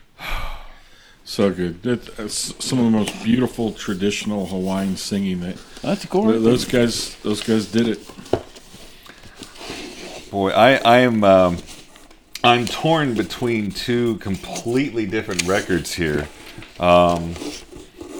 [1.24, 1.82] so good.
[1.82, 5.56] That's some of the most beautiful traditional Hawaiian singing that.
[5.82, 6.42] That's gorgeous.
[6.42, 8.00] Those guys, those guys did it.
[10.30, 11.58] Boy, I, I am um,
[12.44, 16.28] I'm torn between two completely different records here.
[16.78, 17.34] Um,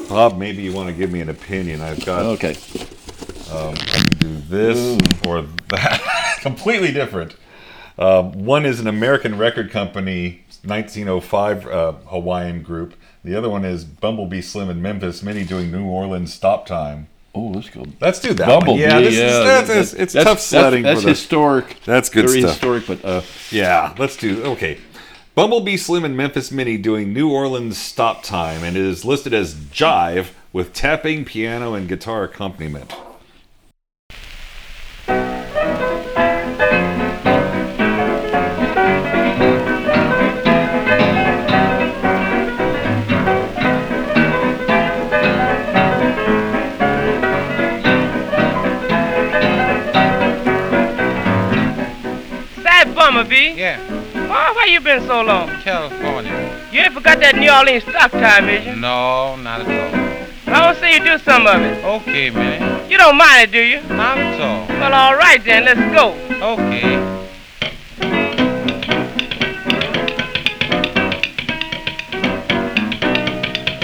[0.08, 1.80] Bob, maybe you want to give me an opinion.
[1.82, 2.56] I've got okay.
[3.50, 6.38] Um, I can do this or that.
[6.42, 7.36] completely different.
[7.98, 12.94] Um, one is an American record company, 1905 uh, Hawaiian group.
[13.24, 17.08] The other one is Bumblebee Slim and Memphis Minnie doing New Orleans Stop Time.
[17.34, 17.84] Oh, let's go.
[18.00, 18.46] Let's do that.
[18.46, 18.90] Bumblebee, one.
[18.90, 20.82] Yeah, this yeah, is, that's, that- it's, it's that's- tough sledding.
[20.82, 21.76] that's for the- historic.
[21.84, 22.52] That's good Very stuff.
[22.52, 24.78] historic, but uh, yeah, let's do okay.
[25.34, 29.54] Bumblebee Slim and Memphis Minnie doing New Orleans Stop Time, and it is listed as
[29.54, 32.92] jive with tapping, piano, and guitar accompaniment.
[53.18, 53.58] Sad Bumblebee.
[53.58, 53.80] Yeah.
[54.14, 55.48] Oh, Boy, where you been so long?
[55.62, 56.68] California.
[56.70, 58.76] You ain't forgot that New Orleans stop time, is you?
[58.76, 60.54] No, not at all.
[60.54, 61.84] I want to see you do some of it.
[61.84, 62.88] Okay, man.
[62.90, 63.80] You don't mind it, do you?
[63.94, 64.66] Not at all.
[64.68, 65.64] Well, all right then.
[65.64, 66.12] Let's go.
[66.40, 66.96] Okay.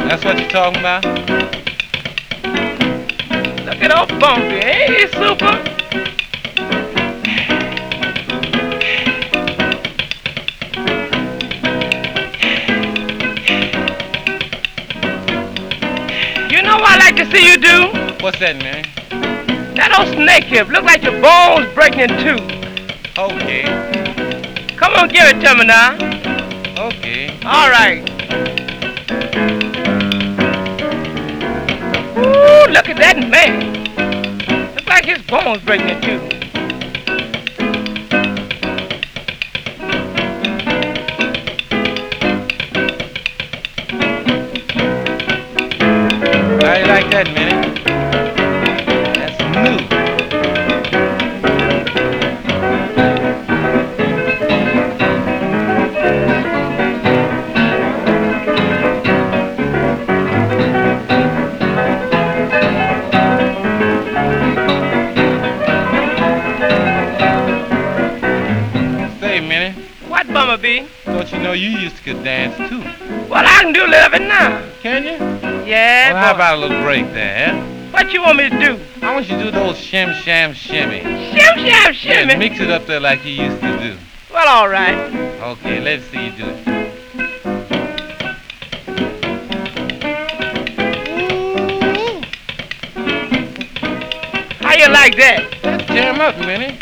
[0.09, 1.05] That's what you're talking about?
[3.65, 4.65] Look at old Bumblebee.
[4.65, 5.74] Ain't he super?
[17.35, 17.91] See you do?
[18.23, 18.85] What's that, man?
[19.75, 22.39] That old snake hip look like your bones breaking in two.
[23.19, 23.65] Okay.
[24.77, 25.95] Come on, give it to me now.
[26.87, 27.35] Okay.
[27.45, 28.03] All right.
[32.17, 34.75] Ooh, look at that man.
[34.75, 36.34] Look like his bones breaking in two.
[76.25, 77.55] How about a little break there?
[77.91, 78.81] what you want me to do?
[79.03, 81.01] I want you to do those shim sham shimmy.
[81.01, 82.33] Shim, sham, shimmy.
[82.33, 83.99] Yeah, mix it up there like you used to do.
[84.33, 84.97] Well, all right.
[85.53, 86.67] Okay, let's see you do it.
[94.63, 95.59] How you like that?
[95.63, 96.74] Let's jam up, Minnie.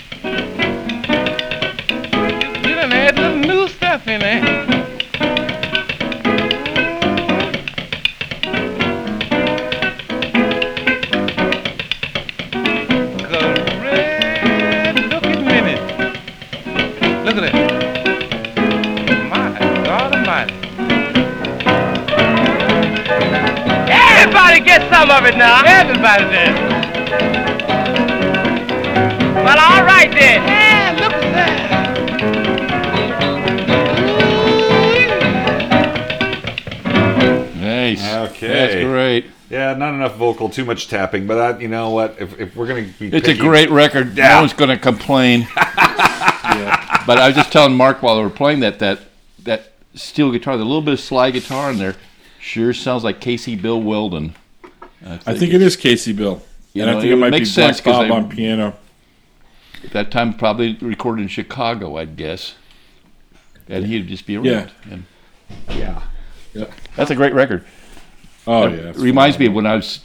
[24.52, 25.62] Everybody get some of it now.
[25.64, 26.52] Everybody there.
[29.42, 30.42] Well, all right then.
[30.46, 31.62] Yeah, look at that.
[37.56, 38.06] Nice.
[38.30, 38.48] Okay.
[38.48, 39.24] That's great.
[39.48, 41.26] Yeah, not enough vocal, too much tapping.
[41.26, 42.16] But I, you know what?
[42.20, 44.18] If, if we're gonna be, It's a great record.
[44.18, 44.34] Yeah.
[44.34, 45.48] No one's going to complain.
[47.04, 49.00] But I was just telling Mark while we were playing that that
[49.42, 51.96] that steel guitar, the little bit of slide guitar in there,
[52.38, 54.36] sure sounds like Casey Bill Weldon.
[55.04, 56.42] I think it is Casey Bill.
[56.72, 58.10] You and know, I think it, it might be makes Black sense 'cause Bob they-
[58.14, 58.74] on piano.
[59.84, 62.54] At that time, probably recorded in Chicago, I'd guess.
[63.68, 64.44] And he'd just be around.
[64.46, 64.68] Yeah.
[64.90, 65.04] And
[65.70, 66.02] Yeah.
[66.54, 66.66] Yeah.
[66.96, 67.64] that's a great record.
[68.46, 70.00] Oh, It yeah, it's reminds me of when I was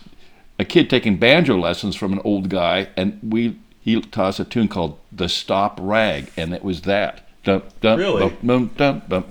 [0.59, 4.45] a kid taking banjo lessons from an old guy, and we he taught us a
[4.45, 7.27] tune called "The Stop Rag," and it was that.
[7.43, 8.19] Dum, dum, Really?
[8.21, 9.25] Bum, dum, dum, dum.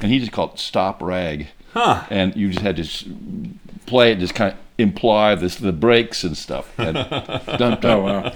[0.00, 2.02] And he just called it "Stop Rag." Huh.
[2.10, 2.84] And you just had to
[3.86, 6.72] play it, just kind of imply this the breaks and stuff.
[6.78, 6.94] And
[7.58, 7.84] dum, dum.
[7.84, 8.32] Oh, wow.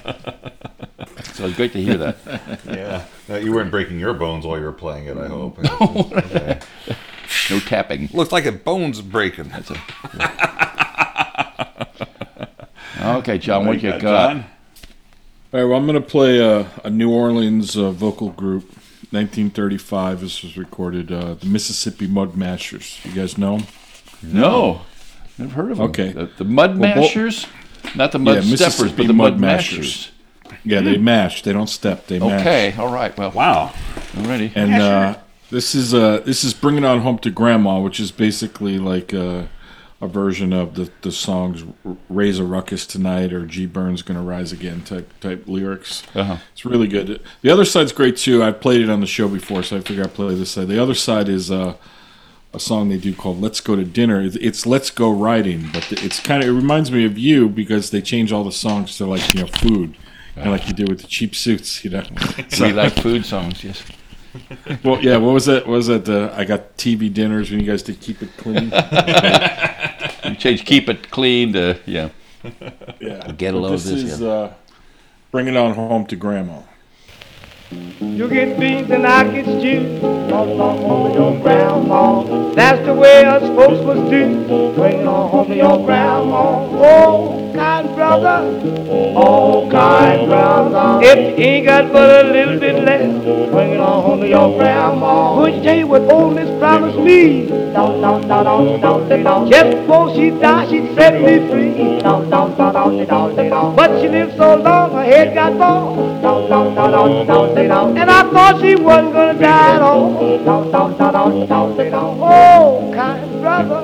[1.34, 2.16] So it's great to hear that.
[2.66, 3.04] Yeah.
[3.28, 5.58] Now, you weren't breaking your bones while you were playing it, I hope.
[6.30, 6.60] Okay.
[7.50, 8.08] No tapping.
[8.12, 9.48] Looks like a bone's breaking.
[9.48, 9.70] That's
[13.00, 14.32] Okay, John, what you Like that, got?
[14.32, 14.44] John?
[15.52, 18.64] All right, well, I'm going to play a, a New Orleans uh, vocal group,
[19.12, 20.20] 1935.
[20.20, 23.02] This was recorded, uh, the Mississippi Mud Mashers.
[23.04, 23.66] You guys know them?
[24.22, 24.82] No,
[25.38, 25.90] never heard of them.
[25.90, 26.12] Okay.
[26.12, 27.46] The, the Mud Well, bo- Mashers,
[27.94, 29.78] not the Mud Yeah, Steppers, but the Mud, Mud Mashers.
[29.78, 30.10] Mashers.
[30.64, 31.42] Yeah, they mash.
[31.42, 32.06] They don't step.
[32.06, 32.40] They mash.
[32.40, 33.16] Okay, all right.
[33.16, 33.72] Well, wow.
[34.14, 34.52] I'm ready.
[34.54, 35.18] And uh,
[35.50, 39.44] this is uh, this is bringing on home to grandma, which is basically like uh,
[40.00, 41.64] a version of the the songs
[42.08, 46.02] "Raise a Ruckus Tonight" or "G Burns Gonna Rise Again" type type lyrics.
[46.14, 46.38] Uh-huh.
[46.52, 47.20] It's really good.
[47.42, 48.42] The other side's great too.
[48.42, 50.68] I've played it on the show before, so I figure I'd play this side.
[50.68, 51.74] The other side is uh,
[52.54, 56.20] a song they do called "Let's Go to Dinner." It's- "Let's Go Riding," but it's
[56.20, 59.34] kind of it reminds me of you because they change all the songs to like
[59.34, 59.96] you know food,
[60.34, 62.02] kind of like you did with the cheap suits, you know.
[62.60, 63.82] we like food songs, yes.
[64.84, 65.16] Well, yeah.
[65.16, 65.66] What was that?
[65.66, 66.08] What was that?
[66.08, 68.70] Uh, I got TV dinners when you guys did keep it clean.
[70.24, 72.10] You change "keep it clean" to yeah.
[73.00, 73.32] yeah.
[73.32, 74.12] Get a load of this this.
[74.14, 74.28] is yeah.
[74.28, 74.52] uh,
[75.30, 76.60] bring it on home to grandma.
[77.70, 80.00] You get beans and I get stew.
[80.30, 82.54] Home home to your grandma.
[82.54, 84.72] That's the way us folks must do.
[84.74, 86.64] Bring it on home to your grandma.
[86.80, 88.58] Oh, kind brother.
[89.14, 91.06] Oh, kind brother.
[91.06, 94.56] If you ain't got but a little bit left, bring it on home to your
[94.56, 95.38] grandma.
[95.38, 97.48] Would you tell you what old Miss promised me?
[99.50, 102.00] Just before she died, she set me free.
[102.00, 103.76] Down, down, down, down, down, down.
[103.76, 106.22] But she lived so long, her head got bald.
[106.22, 107.96] Down, down, down, down, down, down.
[107.98, 110.12] And I thought she wasn't gonna die at all.
[110.44, 112.18] Down, down, down, down, down, down.
[112.20, 113.82] Oh, kind brother.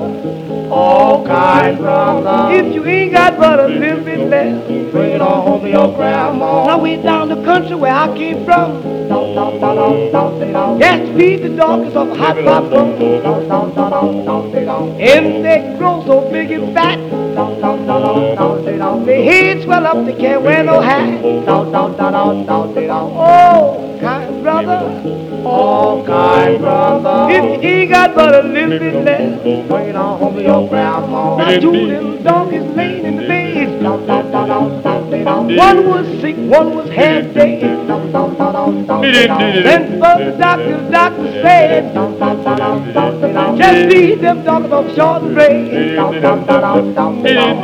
[0.71, 2.53] Oh, kind brother.
[2.55, 5.95] If you ain't got but a little bit left, bring it on home to your
[5.95, 6.67] grandma.
[6.67, 8.83] Now we're down the country where I came from.
[9.09, 10.79] Down, down, down, down, down, down.
[10.79, 12.65] Yes, feed the dogs of hot down.
[15.01, 16.99] And they grow so big and fat.
[19.05, 21.21] Their heads swell up, they can't wear no hat.
[23.17, 24.81] Oh, kind brother.
[25.47, 27.29] Oh, kind brother.
[27.31, 31.37] If he got but a little bit left, bring it on home your grandma.
[31.37, 33.83] Now two little donkeys laying in the bed.
[35.57, 37.63] One was sick, one was half dead.
[39.65, 41.95] Then for the doctor, the doctor said.
[43.57, 45.99] Just feed them donkeys off short and bread.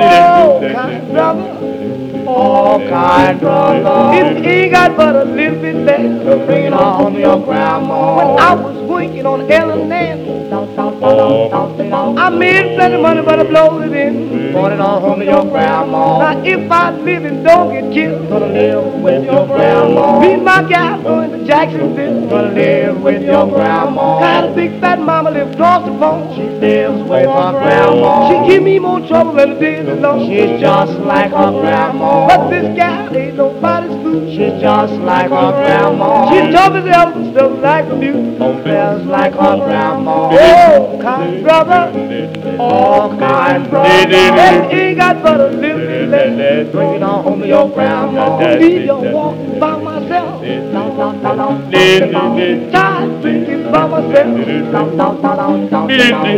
[0.00, 1.70] Oh, kind brother.
[2.32, 3.40] Oh, kind.
[4.14, 8.16] If ain't got but a little bit left, bring on your grandma.
[8.16, 10.30] When I was working on Ellen down.
[12.18, 14.52] I made plenty of money, but I blowed it in.
[14.52, 16.18] Brought it on home your grandma.
[16.18, 20.20] Now, if I live and don't get killed, gonna live with your grandma.
[20.20, 24.20] And my gal going to Jacksonville, gonna live with your grandma.
[24.20, 26.34] Got a big fat mama live across the pond.
[26.34, 28.44] She lives with her grandma.
[28.46, 30.26] She give me more trouble than the days alone.
[30.28, 32.19] She's just like her grandma.
[32.26, 34.26] But this gal ain't nobody's fool.
[34.30, 36.30] She's just like her grandma.
[36.30, 38.30] She's tough as elephant, still like a mule.
[38.62, 40.30] Dressed like her grandma.
[40.32, 41.92] Oh, kind brother.
[42.58, 43.88] Oh, kind brother.
[43.88, 46.72] And ain't got but a little bit left.
[46.72, 48.56] Bring it on home to your grandma.
[48.58, 50.42] Leave your walking by myself.
[52.72, 54.28] Tired drinking by myself.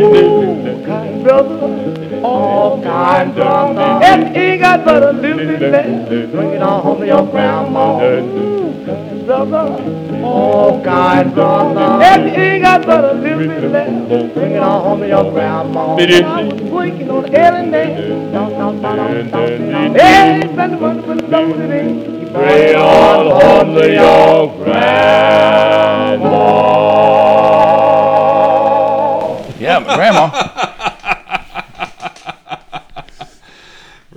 [0.05, 2.02] Oh, kind brother.
[2.25, 3.81] Oh, kind brother.
[3.81, 6.09] And ain't got but a little bit left.
[6.31, 8.01] Bring it on home to your grandma.
[8.01, 9.77] Ooh, kind brother.
[10.23, 11.81] Oh, kind brother.
[11.81, 14.33] And ain't got but a little bit left.
[14.33, 15.95] Bring it on home to your grandma.
[15.95, 17.93] When I was working on down, down.
[19.95, 22.31] Hey, spend the money when the loaded in.
[22.31, 26.23] Bring it on home to your grandma.
[29.59, 30.59] Yeah, grandma.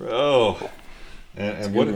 [0.08, 0.70] Oh,
[1.36, 1.88] and, and what?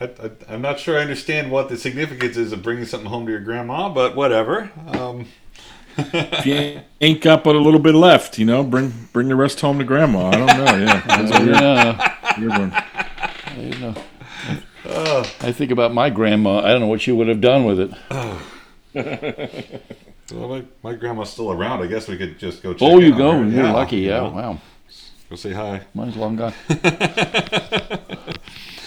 [0.00, 3.26] I, I, I'm not sure I understand what the significance is of bringing something home
[3.26, 4.68] to your grandma, but whatever.
[4.88, 5.26] Um,
[5.96, 9.60] if you ain't got but a little bit left, you know, bring bring the rest
[9.60, 10.30] home to grandma.
[10.30, 10.64] I don't know.
[10.64, 12.38] Yeah, That's a weird, yeah.
[12.40, 12.72] weird one.
[12.74, 15.22] I, know.
[15.42, 16.58] I think about my grandma.
[16.58, 17.92] I don't know what she would have done with it.
[20.34, 21.82] Well, my, my grandma's still around.
[21.82, 23.32] I guess we could just go check Oh, in you on go.
[23.32, 23.48] her.
[23.48, 23.96] You're lucky.
[23.98, 24.18] you Yeah.
[24.24, 24.30] know.
[24.30, 24.58] Wow.
[25.30, 25.82] Go say hi.
[25.94, 26.52] Mine's long gone.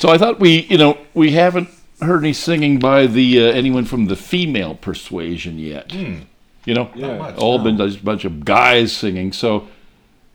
[0.01, 1.69] so I thought we, you know, we haven't
[2.01, 5.91] heard any singing by the uh, anyone from the female persuasion yet.
[5.91, 6.21] Hmm.
[6.65, 7.63] You know, Not much, all no.
[7.63, 9.31] been a bunch of guys singing.
[9.31, 9.67] So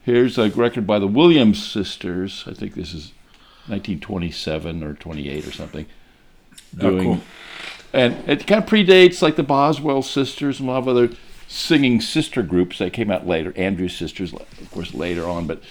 [0.02, 2.44] here's a record by the Williams sisters.
[2.46, 3.12] I think this is
[3.66, 5.86] 1927 or 28 or something.
[6.80, 7.20] Oh, cool.
[7.92, 11.10] and it kind of predates like the Boswell sisters and a lot of other
[11.48, 13.52] singing sister groups that came out later.
[13.56, 15.48] Andrews sisters, of course, later on.
[15.48, 15.62] But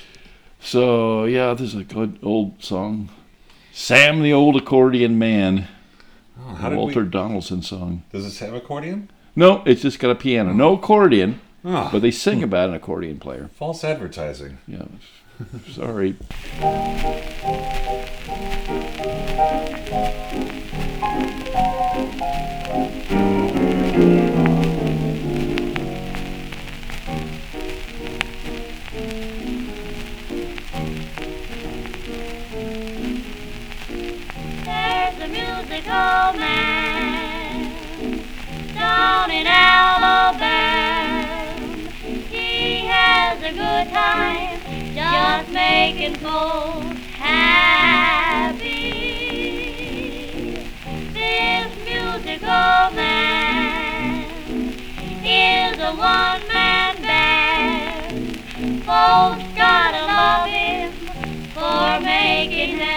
[0.60, 3.10] so yeah, this is a good old song.
[3.78, 5.68] Sam the Old Accordion Man.
[6.40, 8.04] Oh, how Walter we- Donaldson song.
[8.10, 9.10] Does this have accordion?
[9.36, 10.54] No, it's just got a piano.
[10.54, 11.42] No accordion.
[11.66, 11.90] Ah.
[11.92, 13.50] But they sing about an accordion player.
[13.54, 14.60] False advertising.
[14.66, 14.86] Yeah.
[15.70, 16.16] Sorry.
[45.76, 48.62] making folks happy.
[51.18, 54.24] This musical man
[55.22, 58.40] is a one-man band.
[58.90, 60.92] Folks gotta love him
[61.54, 62.95] for making them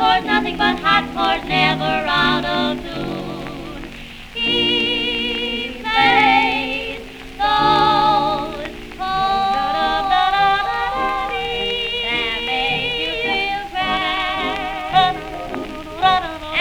[0.00, 3.84] chords, nothing but hot chords, never out of tune.
[4.34, 7.02] He plays
[7.36, 10.08] those chords
[12.06, 15.16] that make you feel grand.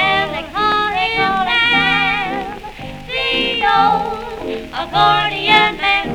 [0.05, 2.59] And they call him Sam,
[3.07, 3.27] the
[3.79, 6.07] old accordion man.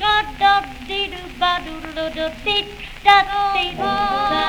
[0.00, 0.52] Da da
[0.88, 2.64] dee doo ba doo doo dee
[3.04, 4.39] da dee doo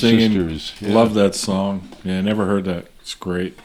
[0.00, 0.32] singing.
[0.32, 0.94] sisters, yeah.
[0.94, 1.88] Love that song.
[2.04, 2.86] Yeah, never heard that.
[3.00, 3.58] It's great.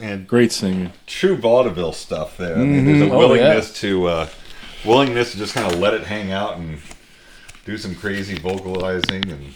[0.00, 0.92] And great singing.
[1.06, 2.56] True vaudeville stuff there.
[2.56, 4.28] I mean, there's a Oh, willingness to uh,
[4.84, 6.78] willingness to just kind of let it hang out and
[7.64, 9.52] do some crazy vocalizing and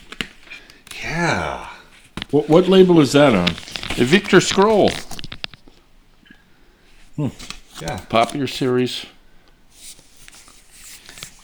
[1.03, 1.69] yeah.
[2.31, 3.47] What, what label is that on?
[3.97, 4.91] The Victor Scroll.
[7.19, 7.99] Yeah.
[8.09, 9.07] Popular series.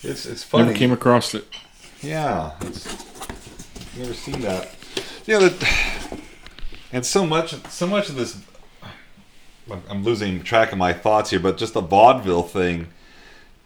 [0.03, 0.67] It's it's funny.
[0.67, 1.45] Never came across it.
[2.03, 2.87] Yeah, it's,
[3.99, 4.76] never seen that.
[5.27, 6.19] You know that,
[6.93, 8.39] and so much, so much of this.
[9.91, 12.87] I'm- losing track of my thoughts here, but just the vaudeville thing.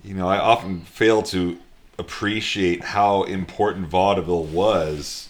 [0.03, 1.59] You know, I often fail to
[1.99, 5.29] appreciate how important vaudeville was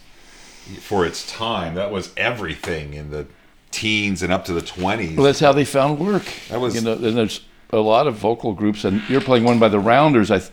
[0.81, 1.75] for its time.
[1.75, 3.27] That was everything in the
[3.73, 5.17] teens and up to the twenties.
[5.17, 6.23] Well, that's how they found work.
[6.51, 9.59] That was- you know, and there's a lot of vocal groups, and you're playing one
[9.59, 10.31] by the Rounders.
[10.31, 10.53] I, th-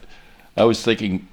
[0.55, 1.28] I was thinking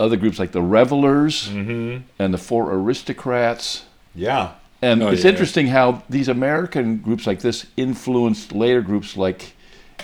[0.00, 2.02] other groups like the Revelers Mhm.
[2.18, 3.84] and the Four Aristocrats.
[4.14, 4.52] Yeah.
[4.82, 5.30] And Oh, it's yeah.
[5.30, 9.52] interesting how these American groups like this influenced later groups like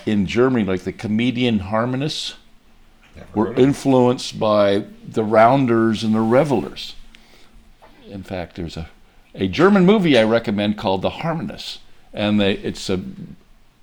[0.05, 2.34] in Germany, like the Comedian Harmonists,
[3.34, 3.62] were of it.
[3.62, 6.94] influenced by the Rounders and the Revelers.
[8.09, 8.88] In fact, there's a,
[9.34, 11.78] a German movie I recommend called The Harmonists,
[12.12, 13.01] and they, it's a,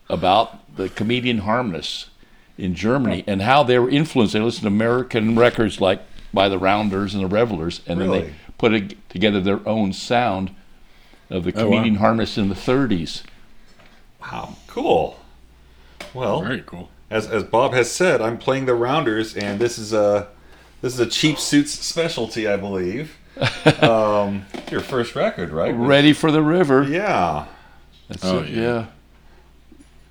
[0.10, 2.08] about the comedian harmonists
[2.58, 4.34] in Germany and how they were influenced.
[4.34, 6.02] They listened to American records like
[6.34, 10.52] by the Rounders and the Revelers, and then they put a, together their own sound
[11.30, 11.72] of the Oh, wow.
[11.78, 13.24] comedian harmonists in the 30s.
[14.22, 15.20] Wow, cool.
[16.14, 16.90] Well, very cool.
[17.10, 20.28] As as Bob has said, I'm playing the Rounders, and this is a
[20.82, 23.18] this is a cheap suits specialty, I believe.
[23.82, 25.74] um, it's your first record, right?
[25.76, 26.84] Ready for the River.
[26.84, 27.46] Yeah.
[28.08, 28.62] That's Oh, it, yeah.
[28.62, 28.86] yeah.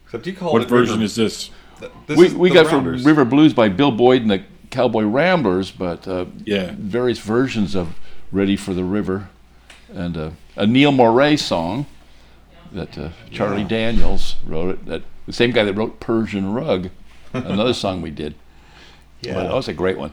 [0.06, 1.50] Except you call What it version River- is this?
[2.08, 3.02] We we got Rounders.
[3.02, 7.74] from River Blues by Bill Boyd and the Cowboy Ramblers, but uh, yeah, various versions
[7.74, 7.94] of
[8.30, 9.28] "Ready for the River,"
[9.92, 11.86] and uh, a Neil Moret song
[12.72, 13.68] that uh, Charlie Yeah.
[13.68, 14.86] Daniels wrote it.
[14.86, 16.90] That the same guy that wrote "Persian Rug,"
[17.32, 18.34] another song we did.
[19.24, 19.36] Yeah.
[19.36, 20.12] Well, that was a great one.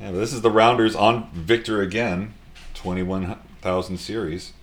[0.00, 2.32] Yeah, but this is the Rounders on Victor again,
[2.72, 4.54] twenty one thousand series.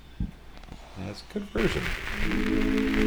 [0.97, 3.03] That's a good version.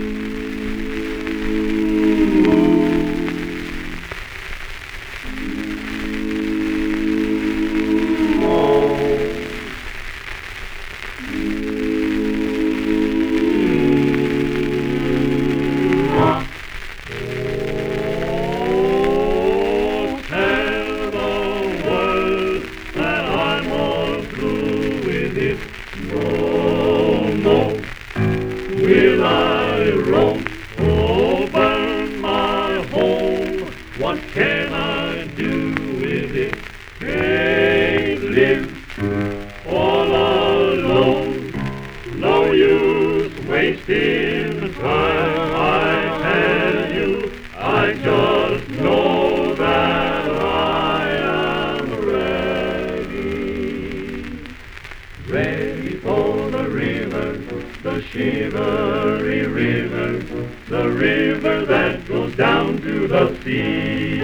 [61.10, 64.20] River that goes down to the sea.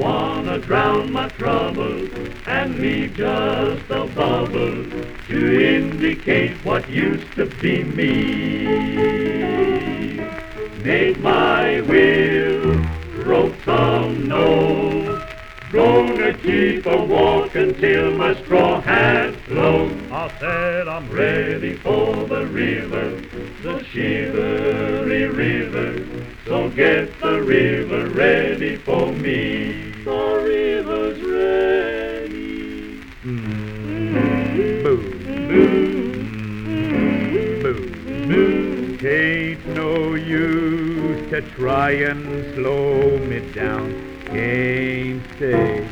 [0.00, 2.08] Wanna drown my troubles
[2.46, 4.86] and leave just a bubble
[5.28, 5.38] to
[5.76, 8.14] indicate what used to be me.
[10.82, 12.82] Made my will,
[13.26, 15.24] wrote some notes,
[15.72, 20.03] gonna keep a walk until my straw hat flows.
[20.24, 23.10] I said I'm ready for the river,
[23.62, 25.98] the shivery river.
[26.46, 29.92] So get the river ready for me.
[30.02, 33.02] The river's ready.
[33.22, 34.16] Mm-hmm.
[34.86, 35.44] Mm-hmm.
[38.32, 39.06] Mm-hmm.
[39.06, 43.92] Ain't no use to try and slow me down.
[44.28, 45.86] Can't stay,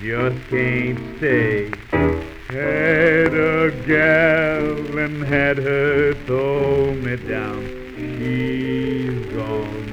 [0.00, 2.19] just can't stay.
[2.52, 7.62] Had a gal and had her throw me down.
[7.96, 9.92] She's gone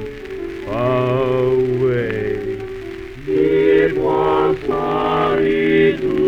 [0.66, 2.58] away.
[3.28, 6.27] It was solitude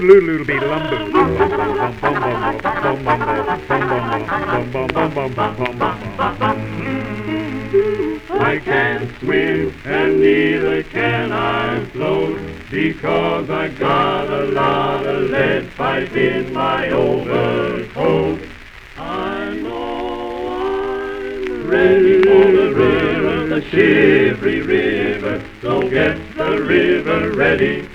[8.64, 12.40] can't swim and neither can I float
[12.70, 18.40] because I got a lot of lead pipe in my overcoat.
[18.96, 27.88] I know I'm ready for the river, the shivery river, so get the river ready.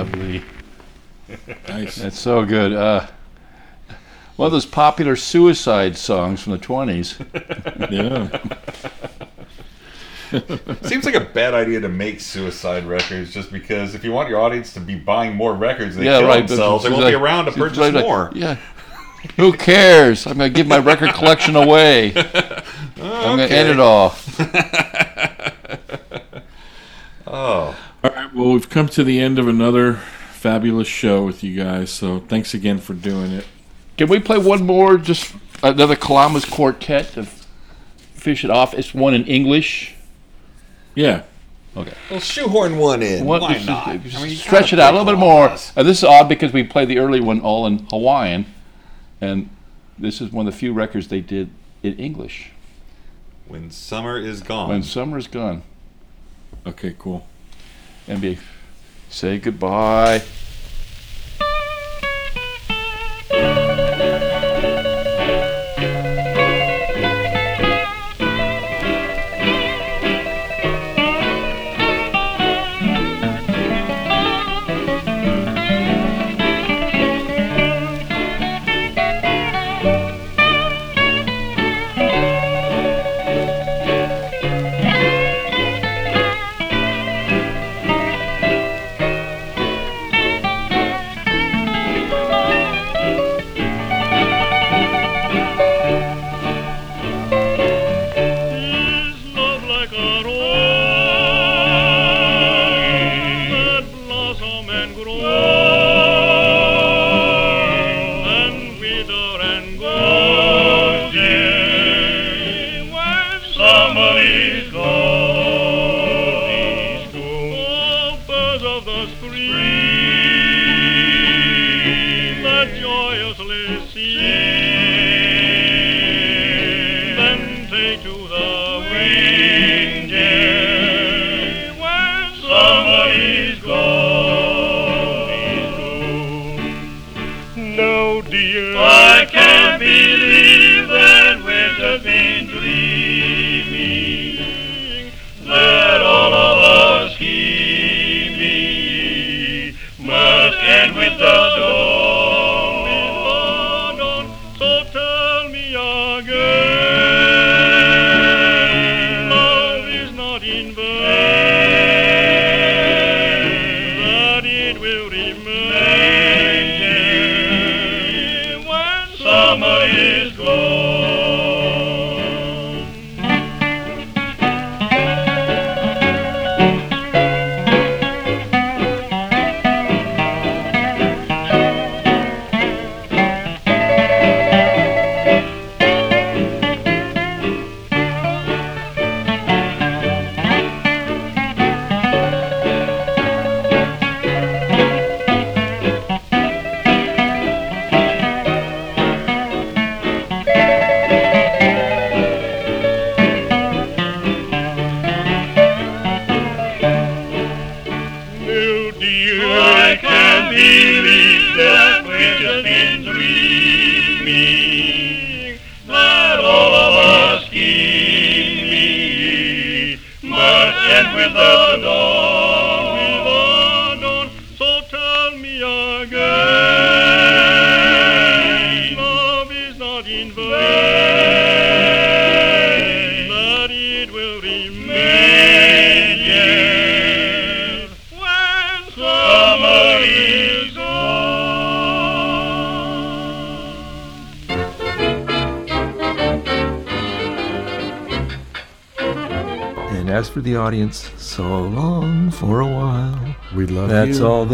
[0.00, 0.42] Lovely.
[1.68, 1.96] Nice.
[1.96, 2.72] That's so good.
[2.72, 3.06] Uh,
[4.36, 7.18] One of those popular suicide songs from the 20s.
[7.90, 8.38] yeah.
[10.88, 14.40] Seems like a bad idea to make suicide records just because if you want your
[14.40, 16.46] audience to be buying more records, they yeah, kill right.
[16.46, 16.84] themselves.
[16.84, 18.30] They won't be around to purchase like- more.
[18.34, 18.56] Yeah.
[19.36, 20.26] Who cares?
[20.26, 22.14] I'm going to give my record collection away.
[22.16, 24.14] I'm going to end it all.
[27.26, 27.76] Oh.
[28.02, 28.34] All right.
[28.34, 29.94] Well, we've come to the end of another
[30.32, 31.90] fabulous show with you guys.
[31.90, 33.46] So thanks again for doing it.
[33.98, 34.96] Can we play one more?
[34.96, 37.26] Just another Kalama's quartet to
[38.14, 38.72] fish it off.
[38.72, 39.94] It's one in English.
[40.94, 41.22] Yeah.
[41.76, 41.92] Okay.
[42.10, 43.24] Well, shoehorn one in.
[43.26, 44.02] One- Why just- not?
[44.02, 45.46] just I mean, stretch it out a little bit more.
[45.48, 45.72] Kalama's.
[45.76, 48.46] And uh, this is odd because we played the early one all in Hawaiian,
[49.20, 49.50] and
[49.98, 51.50] this is one of the few records they did
[51.82, 52.50] in English.
[53.46, 54.68] When summer is gone.
[54.70, 55.62] When summer is gone.
[56.66, 56.94] Okay.
[56.98, 57.26] Cool.
[58.10, 58.38] NBA,
[59.08, 60.20] say goodbye.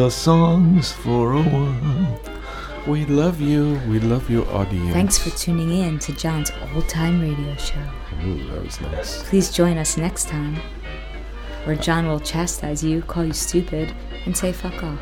[0.06, 0.32] That's you.
[0.32, 2.20] all the songs for a while.
[2.86, 3.80] We love you.
[3.88, 4.92] We love your audience.
[4.92, 7.74] Thanks for tuning in to John's old time radio show.
[8.24, 9.22] Ooh, that was nice.
[9.28, 10.56] Please join us next time,
[11.64, 13.92] where John will chastise you, call you stupid,
[14.24, 15.00] and say fuck off.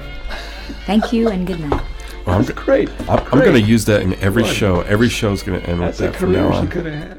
[0.86, 1.82] Thank you and good night.
[2.26, 2.88] Well, I'm, great.
[3.02, 4.54] I'm, I'm going to use that in every What?
[4.54, 4.80] show.
[4.82, 6.68] Every show's going to end That's with a that from now career she on.
[6.68, 7.13] could have had.